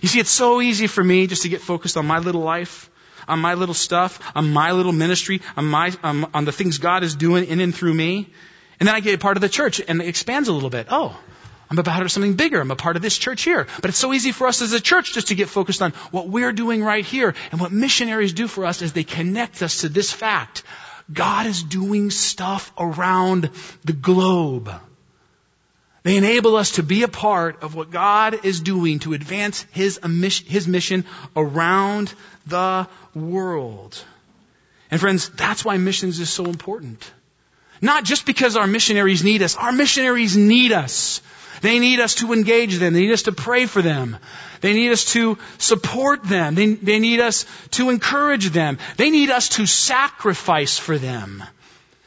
You 0.01 0.09
see, 0.09 0.21
it's 0.21 0.31
so 0.31 0.61
easy 0.61 0.87
for 0.87 1.03
me 1.03 1.27
just 1.27 1.43
to 1.43 1.49
get 1.49 1.61
focused 1.61 1.97
on 1.97 2.07
my 2.07 2.19
little 2.19 2.43
life, 2.43 2.91
on 3.29 3.39
my 3.39 3.55
little 3.55 3.75
stuff, 3.75 4.21
on 4.35 4.53
my 4.53 4.73
little 4.73 4.93
ministry, 4.93 5.41
on 5.57 5.65
my, 5.65 5.93
on, 6.03 6.27
on 6.35 6.45
the 6.45 6.53
things 6.53 6.79
God 6.79 7.03
is 7.03 7.15
doing 7.15 7.47
in 7.47 7.61
and 7.61 7.75
through 7.75 7.95
me. 7.95 8.29
And 8.79 8.89
then 8.89 8.95
I 8.95 9.01
get 9.01 9.15
a 9.15 9.19
part 9.19 9.37
of 9.37 9.41
the 9.41 9.49
church 9.49 9.81
and 9.87 10.01
it 10.01 10.09
expands 10.09 10.49
a 10.49 10.53
little 10.53 10.71
bit. 10.71 10.87
Oh, 10.91 11.19
I'm 11.71 11.79
a 11.79 11.83
part 11.85 12.03
of 12.03 12.11
something 12.11 12.35
bigger. 12.35 12.61
I'm 12.61 12.71
a 12.71 12.77
part 12.77 12.97
of 12.97 13.03
this 13.03 13.17
church 13.17 13.43
here. 13.43 13.69
But 13.81 13.91
it's 13.91 13.99
so 13.99 14.13
easy 14.13 14.33
for 14.33 14.49
us 14.49 14.61
as 14.61 14.73
a 14.73 14.81
church 14.81 15.15
just 15.15 15.29
to 15.29 15.35
get 15.37 15.49
focused 15.49 15.83
on 15.83 15.93
what 16.11 16.29
we're 16.29 16.53
doing 16.53 16.83
right 16.83 17.05
here. 17.05 17.35
And 17.53 17.61
what 17.61 17.71
missionaries 17.71 18.33
do 18.33 18.49
for 18.49 18.65
us 18.65 18.83
is 18.83 18.93
they 18.93 19.05
connect 19.05 19.63
us 19.63 19.83
to 19.83 19.89
this 19.89 20.11
fact. 20.11 20.65
God 21.13 21.47
is 21.47 21.63
doing 21.63 22.11
stuff 22.11 22.73
around 22.79 23.51
the 23.85 23.93
globe. 23.93 24.71
They 26.03 26.17
enable 26.17 26.57
us 26.57 26.73
to 26.73 26.83
be 26.83 27.03
a 27.03 27.09
part 27.09 27.63
of 27.63 27.75
what 27.75 27.91
God 27.91 28.45
is 28.45 28.61
doing 28.61 29.01
to 29.01 29.13
advance 29.13 29.67
His, 29.73 30.01
His 30.47 30.67
mission 30.67 31.05
around 31.37 32.15
the 32.47 32.89
world. 33.15 34.03
And 34.91 35.01
friends, 35.01 35.29
that's 35.29 35.65
why 35.65 35.77
missions 35.77 36.19
is 36.21 36.31
so 36.31 36.47
important. 36.47 37.13
Not 37.83 38.05
just 38.05 38.27
because 38.27 38.57
our 38.57 38.67
missionaries 38.67 39.23
need 39.25 39.43
us. 39.43 39.57
Our 39.57 39.73
missionaries 39.73 40.37
need 40.37 40.73
us. 40.73 41.21
They 41.61 41.79
need 41.79 42.01
us 42.01 42.17
to 42.17 42.33
engage 42.33 42.79
them. 42.79 42.95
They 42.95 43.01
need 43.01 43.13
us 43.13 43.23
to 43.23 43.33
pray 43.33 43.67
for 43.67 43.83
them. 43.83 44.17
They 44.61 44.73
need 44.73 44.93
us 44.93 45.05
to 45.13 45.39
support 45.59 46.25
them. 46.25 46.55
They, 46.55 46.75
they 46.75 46.99
need 46.99 47.21
us 47.21 47.47
to 47.73 47.91
encourage 47.91 48.51
them. 48.51 48.79
They 48.97 49.11
need 49.11 49.31
us 49.31 49.51
to 49.51 49.67
sacrifice 49.67 50.79
for 50.79 50.99
them. 50.99 51.43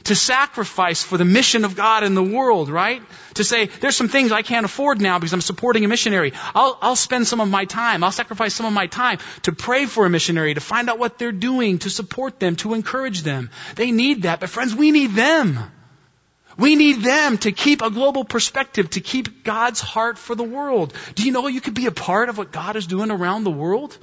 To 0.05 0.15
sacrifice 0.15 1.01
for 1.01 1.17
the 1.17 1.25
mission 1.25 1.63
of 1.63 1.77
God 1.77 2.03
in 2.03 2.13
the 2.13 2.23
world, 2.23 2.69
right? 2.69 3.01
To 3.35 3.43
say, 3.43 3.67
there's 3.67 3.95
some 3.95 4.09
things 4.09 4.33
I 4.33 4.41
can't 4.41 4.65
afford 4.65 4.99
now 4.99 5.17
because 5.17 5.33
I'm 5.33 5.41
supporting 5.41 5.85
a 5.85 5.87
missionary. 5.87 6.33
I'll, 6.53 6.77
I'll 6.81 6.97
spend 6.97 7.25
some 7.25 7.39
of 7.39 7.49
my 7.49 7.63
time, 7.65 8.03
I'll 8.03 8.11
sacrifice 8.11 8.53
some 8.53 8.65
of 8.65 8.73
my 8.73 8.87
time 8.87 9.19
to 9.43 9.53
pray 9.53 9.85
for 9.85 10.05
a 10.05 10.09
missionary, 10.09 10.53
to 10.53 10.59
find 10.59 10.89
out 10.89 10.99
what 10.99 11.17
they're 11.17 11.31
doing, 11.31 11.79
to 11.79 11.89
support 11.89 12.39
them, 12.39 12.57
to 12.57 12.73
encourage 12.73 13.21
them. 13.21 13.49
They 13.75 13.91
need 13.91 14.23
that, 14.23 14.41
but 14.41 14.49
friends, 14.49 14.75
we 14.75 14.91
need 14.91 15.11
them. 15.11 15.57
We 16.57 16.75
need 16.75 17.01
them 17.01 17.37
to 17.39 17.51
keep 17.51 17.81
a 17.81 17.89
global 17.89 18.23
perspective, 18.23 18.89
to 18.91 19.01
keep 19.01 19.43
God's 19.43 19.81
heart 19.81 20.17
for 20.17 20.35
the 20.35 20.43
world. 20.43 20.93
Do 21.15 21.23
you 21.23 21.31
know 21.31 21.47
you 21.47 21.61
could 21.61 21.73
be 21.73 21.87
a 21.87 21.91
part 21.91 22.29
of 22.29 22.37
what 22.37 22.51
God 22.51 22.75
is 22.75 22.87
doing 22.87 23.11
around 23.11 23.43
the 23.43 23.51
world? 23.51 23.97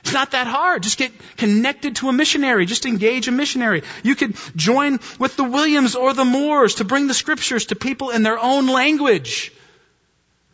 It's 0.00 0.12
not 0.12 0.30
that 0.30 0.46
hard. 0.46 0.82
Just 0.82 0.98
get 0.98 1.12
connected 1.36 1.96
to 1.96 2.08
a 2.08 2.12
missionary. 2.12 2.66
Just 2.66 2.86
engage 2.86 3.28
a 3.28 3.32
missionary. 3.32 3.82
You 4.02 4.14
could 4.14 4.36
join 4.56 4.98
with 5.18 5.36
the 5.36 5.44
Williams 5.44 5.94
or 5.94 6.14
the 6.14 6.24
Moores 6.24 6.76
to 6.76 6.84
bring 6.84 7.06
the 7.06 7.14
scriptures 7.14 7.66
to 7.66 7.76
people 7.76 8.10
in 8.10 8.22
their 8.22 8.38
own 8.38 8.66
language. 8.66 9.52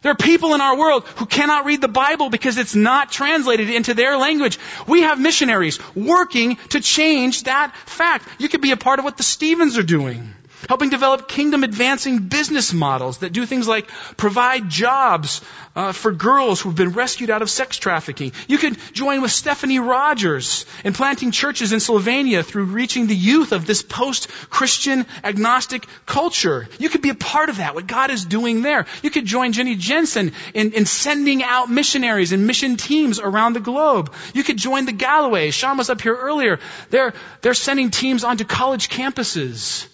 There 0.02 0.12
are 0.12 0.16
people 0.16 0.54
in 0.54 0.60
our 0.60 0.76
world 0.76 1.04
who 1.16 1.26
cannot 1.26 1.64
read 1.64 1.80
the 1.80 1.88
Bible 1.88 2.28
because 2.28 2.58
it's 2.58 2.74
not 2.74 3.10
translated 3.10 3.70
into 3.70 3.94
their 3.94 4.16
language. 4.16 4.58
We 4.86 5.02
have 5.02 5.18
missionaries 5.18 5.80
working 5.94 6.56
to 6.70 6.80
change 6.80 7.44
that 7.44 7.74
fact. 7.74 8.28
You 8.38 8.48
could 8.48 8.60
be 8.60 8.72
a 8.72 8.76
part 8.76 8.98
of 8.98 9.04
what 9.04 9.16
the 9.16 9.22
Stevens 9.22 9.78
are 9.78 9.82
doing 9.82 10.32
helping 10.68 10.90
develop 10.90 11.28
kingdom 11.28 11.64
advancing 11.64 12.18
business 12.28 12.72
models 12.72 13.18
that 13.18 13.32
do 13.32 13.46
things 13.46 13.68
like 13.68 13.88
provide 14.16 14.68
jobs 14.68 15.42
uh, 15.74 15.92
for 15.92 16.10
girls 16.10 16.60
who've 16.60 16.74
been 16.74 16.92
rescued 16.92 17.28
out 17.28 17.42
of 17.42 17.50
sex 17.50 17.76
trafficking. 17.76 18.32
You 18.48 18.56
could 18.56 18.78
join 18.92 19.20
with 19.20 19.30
Stephanie 19.30 19.78
Rogers 19.78 20.64
in 20.84 20.94
planting 20.94 21.30
churches 21.30 21.72
in 21.72 21.80
Slovenia 21.80 22.42
through 22.42 22.64
reaching 22.64 23.06
the 23.06 23.14
youth 23.14 23.52
of 23.52 23.66
this 23.66 23.82
post-Christian 23.82 25.04
agnostic 25.22 25.86
culture. 26.06 26.66
You 26.78 26.88
could 26.88 27.02
be 27.02 27.10
a 27.10 27.14
part 27.14 27.50
of 27.50 27.58
that, 27.58 27.74
what 27.74 27.86
God 27.86 28.10
is 28.10 28.24
doing 28.24 28.62
there. 28.62 28.86
You 29.02 29.10
could 29.10 29.26
join 29.26 29.52
Jenny 29.52 29.76
Jensen 29.76 30.32
in, 30.54 30.72
in 30.72 30.86
sending 30.86 31.42
out 31.42 31.70
missionaries 31.70 32.32
and 32.32 32.46
mission 32.46 32.76
teams 32.76 33.20
around 33.20 33.52
the 33.52 33.60
globe. 33.60 34.14
You 34.32 34.42
could 34.42 34.56
join 34.56 34.86
the 34.86 34.92
Galloways. 34.92 35.54
Sean 35.54 35.76
was 35.76 35.90
up 35.90 36.00
here 36.00 36.16
earlier. 36.16 36.58
They're, 36.88 37.12
they're 37.42 37.54
sending 37.54 37.90
teams 37.90 38.24
onto 38.24 38.44
college 38.44 38.88
campuses 38.88 39.86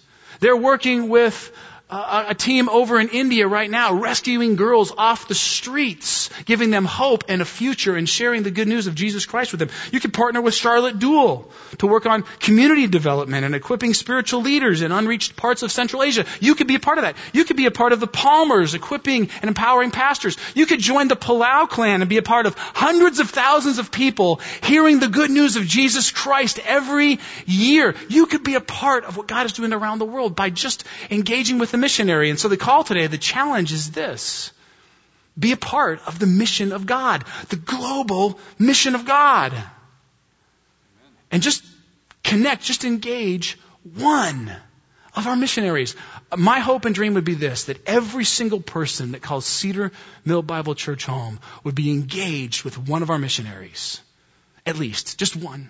they're 0.43 0.57
working 0.57 1.07
with 1.07 1.51
a, 1.93 2.25
a 2.29 2.35
team 2.35 2.69
over 2.69 2.99
in 2.99 3.09
India 3.09 3.47
right 3.47 3.69
now 3.69 3.93
rescuing 3.93 4.55
girls 4.55 4.91
off 4.97 5.27
the 5.27 5.35
streets, 5.35 6.29
giving 6.45 6.71
them 6.71 6.85
hope 6.85 7.25
and 7.29 7.41
a 7.41 7.45
future 7.45 7.95
and 7.95 8.09
sharing 8.09 8.43
the 8.43 8.51
good 8.51 8.67
news 8.67 8.87
of 8.87 8.95
Jesus 8.95 9.25
Christ 9.25 9.51
with 9.51 9.59
them. 9.59 9.69
You 9.91 9.99
could 9.99 10.13
partner 10.13 10.41
with 10.41 10.55
Charlotte 10.55 10.97
Duell 10.97 11.45
to 11.79 11.87
work 11.87 12.05
on 12.05 12.23
community 12.39 12.87
development 12.87 13.45
and 13.45 13.53
equipping 13.53 13.93
spiritual 13.93 14.41
leaders 14.41 14.81
in 14.81 14.91
unreached 14.91 15.35
parts 15.35 15.61
of 15.61 15.71
Central 15.71 16.03
Asia. 16.03 16.25
You 16.39 16.55
could 16.55 16.67
be 16.67 16.75
a 16.75 16.79
part 16.79 16.97
of 16.97 17.03
that. 17.03 17.15
You 17.31 17.45
could 17.45 17.57
be 17.57 17.67
a 17.67 17.71
part 17.71 17.93
of 17.93 17.99
the 17.99 18.07
Palmers, 18.07 18.73
equipping 18.73 19.29
and 19.41 19.49
empowering 19.49 19.91
pastors. 19.91 20.37
You 20.55 20.65
could 20.65 20.79
join 20.79 21.07
the 21.07 21.15
Palau 21.15 21.69
clan 21.69 22.01
and 22.01 22.09
be 22.09 22.17
a 22.17 22.23
part 22.23 22.47
of 22.47 22.55
hundreds 22.57 23.19
of 23.19 23.29
thousands 23.29 23.77
of 23.77 23.91
people 23.91 24.41
hearing 24.63 24.99
the 24.99 25.07
good 25.09 25.29
news 25.29 25.57
of 25.57 25.65
Jesus 25.65 26.11
Christ 26.11 26.59
every 26.65 27.19
year. 27.45 27.95
You 28.09 28.25
could 28.25 28.43
be 28.43 28.55
a 28.55 28.61
part 28.61 29.05
of 29.05 29.15
what 29.15 29.27
God 29.27 29.45
is 29.45 29.53
doing 29.53 29.73
around 29.73 29.99
the 29.99 30.05
world 30.05 30.35
by 30.35 30.49
just 30.49 30.83
engaging 31.11 31.59
with 31.59 31.71
the 31.71 31.82
missionary. 31.83 32.29
And 32.29 32.39
so 32.39 32.47
the 32.47 32.57
call 32.57 32.83
today, 32.83 33.07
the 33.07 33.17
challenge 33.19 33.71
is 33.73 33.91
this. 33.91 34.51
Be 35.37 35.51
a 35.51 35.57
part 35.57 35.99
of 36.07 36.17
the 36.17 36.27
mission 36.27 36.71
of 36.71 36.85
God, 36.85 37.25
the 37.49 37.57
global 37.57 38.39
mission 38.57 38.95
of 38.95 39.05
God. 39.05 39.53
And 41.31 41.43
just 41.43 41.63
connect, 42.23 42.63
just 42.63 42.85
engage 42.85 43.57
one 43.95 44.51
of 45.15 45.27
our 45.27 45.35
missionaries. 45.35 45.95
My 46.35 46.59
hope 46.59 46.85
and 46.85 46.95
dream 46.95 47.15
would 47.15 47.25
be 47.25 47.33
this 47.33 47.65
that 47.65 47.85
every 47.87 48.25
single 48.25 48.61
person 48.61 49.11
that 49.11 49.21
calls 49.21 49.45
Cedar 49.45 49.91
Mill 50.23 50.41
Bible 50.41 50.75
Church 50.75 51.05
home 51.05 51.39
would 51.63 51.75
be 51.75 51.91
engaged 51.91 52.63
with 52.63 52.77
one 52.77 53.03
of 53.03 53.09
our 53.09 53.19
missionaries. 53.19 53.99
At 54.65 54.77
least, 54.77 55.17
just 55.19 55.35
one. 55.35 55.69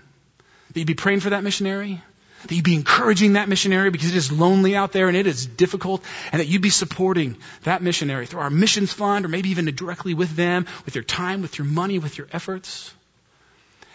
That 0.67 0.79
you'd 0.79 0.87
be 0.87 0.93
praying 0.93 1.21
for 1.21 1.31
that 1.31 1.43
missionary, 1.43 2.01
that 2.43 2.53
you'd 2.53 2.65
be 2.65 2.75
encouraging 2.75 3.33
that 3.33 3.49
missionary 3.49 3.89
because 3.89 4.09
it 4.09 4.15
is 4.15 4.31
lonely 4.31 4.75
out 4.75 4.91
there 4.91 5.07
and 5.07 5.17
it 5.17 5.27
is 5.27 5.45
difficult, 5.45 6.03
and 6.31 6.39
that 6.39 6.47
you'd 6.47 6.61
be 6.61 6.69
supporting 6.69 7.37
that 7.63 7.81
missionary 7.81 8.25
through 8.25 8.41
our 8.41 8.49
missions 8.49 8.93
fund 8.93 9.25
or 9.25 9.29
maybe 9.29 9.49
even 9.49 9.65
directly 9.65 10.13
with 10.13 10.35
them, 10.35 10.65
with 10.85 10.95
your 10.95 11.03
time, 11.03 11.41
with 11.41 11.57
your 11.57 11.65
money, 11.65 11.99
with 11.99 12.17
your 12.17 12.27
efforts. 12.31 12.93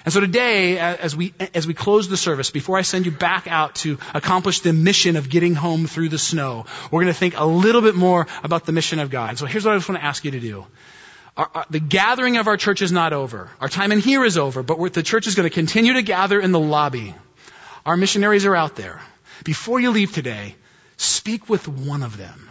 And 0.05 0.13
so 0.15 0.21
today, 0.21 0.79
as 0.79 1.15
we, 1.15 1.35
as 1.55 1.67
we 1.67 1.75
close 1.75 2.09
the 2.09 2.17
service, 2.17 2.51
before 2.51 2.79
I 2.79 2.83
send 2.83 3.05
you 3.05 3.13
back 3.13 3.47
out 3.47 3.75
to 3.77 3.99
accomplish 4.15 4.61
the 4.61 4.73
mission 4.73 5.17
of 5.17 5.29
getting 5.29 5.55
home 5.55 5.87
through 5.87 6.09
the 6.09 6.19
snow, 6.19 6.67
we're 6.91 7.03
going 7.03 7.13
to 7.13 7.19
think 7.19 7.35
a 7.37 7.45
little 7.45 7.83
bit 7.83 7.95
more 7.95 8.27
about 8.43 8.65
the 8.65 8.73
mission 8.73 9.01
of 9.01 9.11
God. 9.11 9.37
So 9.37 9.45
here's 9.45 9.65
what 9.65 9.75
I 9.75 9.77
just 9.77 9.89
want 9.89 10.01
to 10.01 10.07
ask 10.07 10.25
you 10.25 10.31
to 10.31 10.41
do. 10.41 10.65
Our, 11.37 11.51
our, 11.55 11.67
the 11.69 11.81
gathering 11.81 12.37
of 12.39 12.49
our 12.49 12.57
church 12.57 12.81
is 12.81 12.91
not 12.91 13.13
over. 13.13 13.51
Our 13.61 13.69
time 13.69 13.93
in 13.93 13.99
here 13.99 14.25
is 14.25 14.39
over, 14.39 14.63
but 14.63 14.95
the 14.95 15.03
church 15.03 15.27
is 15.27 15.35
going 15.35 15.49
to 15.49 15.55
continue 15.55 15.93
to 15.93 16.03
gather 16.03 16.41
in 16.41 16.53
the 16.53 16.61
lobby. 16.61 17.15
Our 17.89 17.97
missionaries 17.97 18.45
are 18.45 18.55
out 18.55 18.77
there. 18.77 19.01
Before 19.45 19.81
you 19.81 19.93
leave 19.93 20.13
today, 20.13 20.57
speak 20.99 21.49
with 21.49 21.67
one 21.67 22.03
of 22.03 22.19
them. 22.19 22.51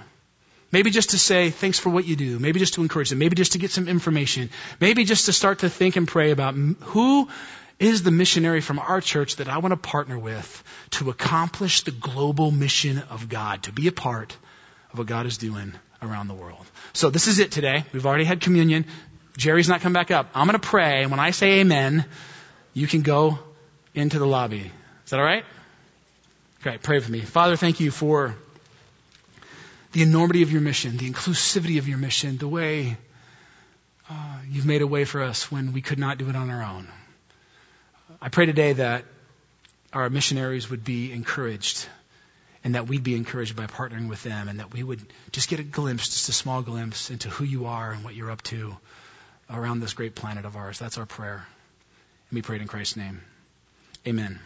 Maybe 0.72 0.90
just 0.90 1.12
to 1.12 1.20
say 1.20 1.52
thanks 1.52 1.78
for 1.78 1.92
what 1.92 2.06
you 2.06 2.16
do. 2.16 2.40
Maybe 2.40 2.60
just 2.60 2.74
to 2.74 2.82
encourage 2.82 3.12
them. 3.12 3.20
Maybe 3.20 3.36
just 3.36 3.52
to 3.52 3.60
get 3.60 3.70
some 3.70 3.88
information. 3.88 4.50
Maybe 4.82 5.04
just 5.04 5.28
to 5.28 5.34
start 5.34 5.60
to 5.60 5.70
think 5.70 5.96
and 5.96 6.08
pray 6.08 6.32
about 6.32 6.56
who 6.56 7.30
is 7.78 8.02
the 8.02 8.10
missionary 8.10 8.62
from 8.62 8.80
our 8.80 9.00
church 9.00 9.36
that 9.36 9.48
I 9.48 9.60
want 9.60 9.74
to 9.74 9.78
partner 9.78 10.18
with 10.18 10.64
to 10.98 11.12
accomplish 11.12 11.82
the 11.82 11.92
global 11.92 12.50
mission 12.50 12.98
of 13.12 13.30
God, 13.30 13.62
to 13.64 13.72
be 13.72 13.88
a 13.88 13.92
part 13.92 14.36
of 14.92 14.98
what 14.98 15.06
God 15.06 15.28
is 15.28 15.38
doing 15.38 15.72
around 16.02 16.30
the 16.30 16.34
world. 16.34 16.66
So 16.94 17.12
this 17.12 17.28
is 17.28 17.38
it 17.38 17.52
today. 17.52 17.86
We've 17.94 18.08
already 18.08 18.26
had 18.26 18.42
communion. 18.42 18.86
Jerry's 19.38 19.70
not 19.70 19.82
come 19.82 19.94
back 19.94 20.10
up. 20.10 20.32
I'm 20.34 20.48
going 20.48 20.60
to 20.60 20.68
pray, 20.68 21.04
and 21.04 21.12
when 21.12 21.20
I 21.20 21.30
say 21.30 21.60
amen, 21.60 22.06
you 22.74 22.88
can 22.88 23.04
go 23.04 23.38
into 23.94 24.18
the 24.18 24.26
lobby. 24.26 24.72
Is 25.08 25.12
that 25.12 25.22
all 25.22 25.26
right? 25.26 25.46
Great. 26.64 26.84
Pray 26.84 26.98
with 26.98 27.08
me. 27.08 27.22
Father, 27.22 27.56
thank 27.56 27.80
you 27.80 27.92
for 27.92 28.36
the 29.94 30.02
enormity 30.02 30.42
of 30.42 30.52
your 30.52 30.60
mission, 30.60 30.98
the 30.98 31.10
inclusivity 31.10 31.78
of 31.78 31.88
your 31.88 31.98
mission, 31.98 32.36
the 32.36 32.48
way 32.50 32.98
uh, 34.10 34.40
you've 34.50 34.66
made 34.66 34.82
a 34.82 34.88
way 34.88 35.06
for 35.06 35.24
us 35.24 35.50
when 35.50 35.72
we 35.72 35.80
could 35.80 35.98
not 35.98 36.18
do 36.18 36.28
it 36.28 36.36
on 36.36 36.50
our 36.50 36.62
own. 36.62 36.90
I 38.22 38.28
pray 38.28 38.48
today 38.48 38.74
that 38.74 39.06
our 39.94 40.10
missionaries 40.10 40.70
would 40.70 40.84
be 40.84 41.14
encouraged 41.14 41.88
and 42.66 42.76
that 42.76 42.90
we'd 42.90 43.06
be 43.06 43.16
encouraged 43.16 43.56
by 43.56 43.66
partnering 43.66 44.10
with 44.10 44.22
them 44.24 44.50
and 44.50 44.60
that 44.60 44.74
we 44.74 44.84
would 44.84 45.00
just 45.32 45.48
get 45.48 45.62
a 45.62 45.64
glimpse, 45.64 46.10
just 46.10 46.28
a 46.28 46.34
small 46.34 46.62
glimpse 46.62 47.12
into 47.12 47.30
who 47.30 47.46
you 47.46 47.68
are 47.68 47.94
and 47.94 48.04
what 48.04 48.14
you're 48.14 48.30
up 48.30 48.42
to 48.42 48.76
around 49.50 49.80
this 49.80 49.94
great 49.94 50.16
planet 50.16 50.44
of 50.44 50.58
ours. 50.58 50.80
That's 50.80 50.98
our 50.98 51.06
prayer. 51.06 51.48
And 52.30 52.36
we 52.36 52.42
pray 52.42 52.58
it 52.58 52.62
in 52.62 52.68
Christ's 52.68 52.98
name. 52.98 53.22
Amen. 54.06 54.42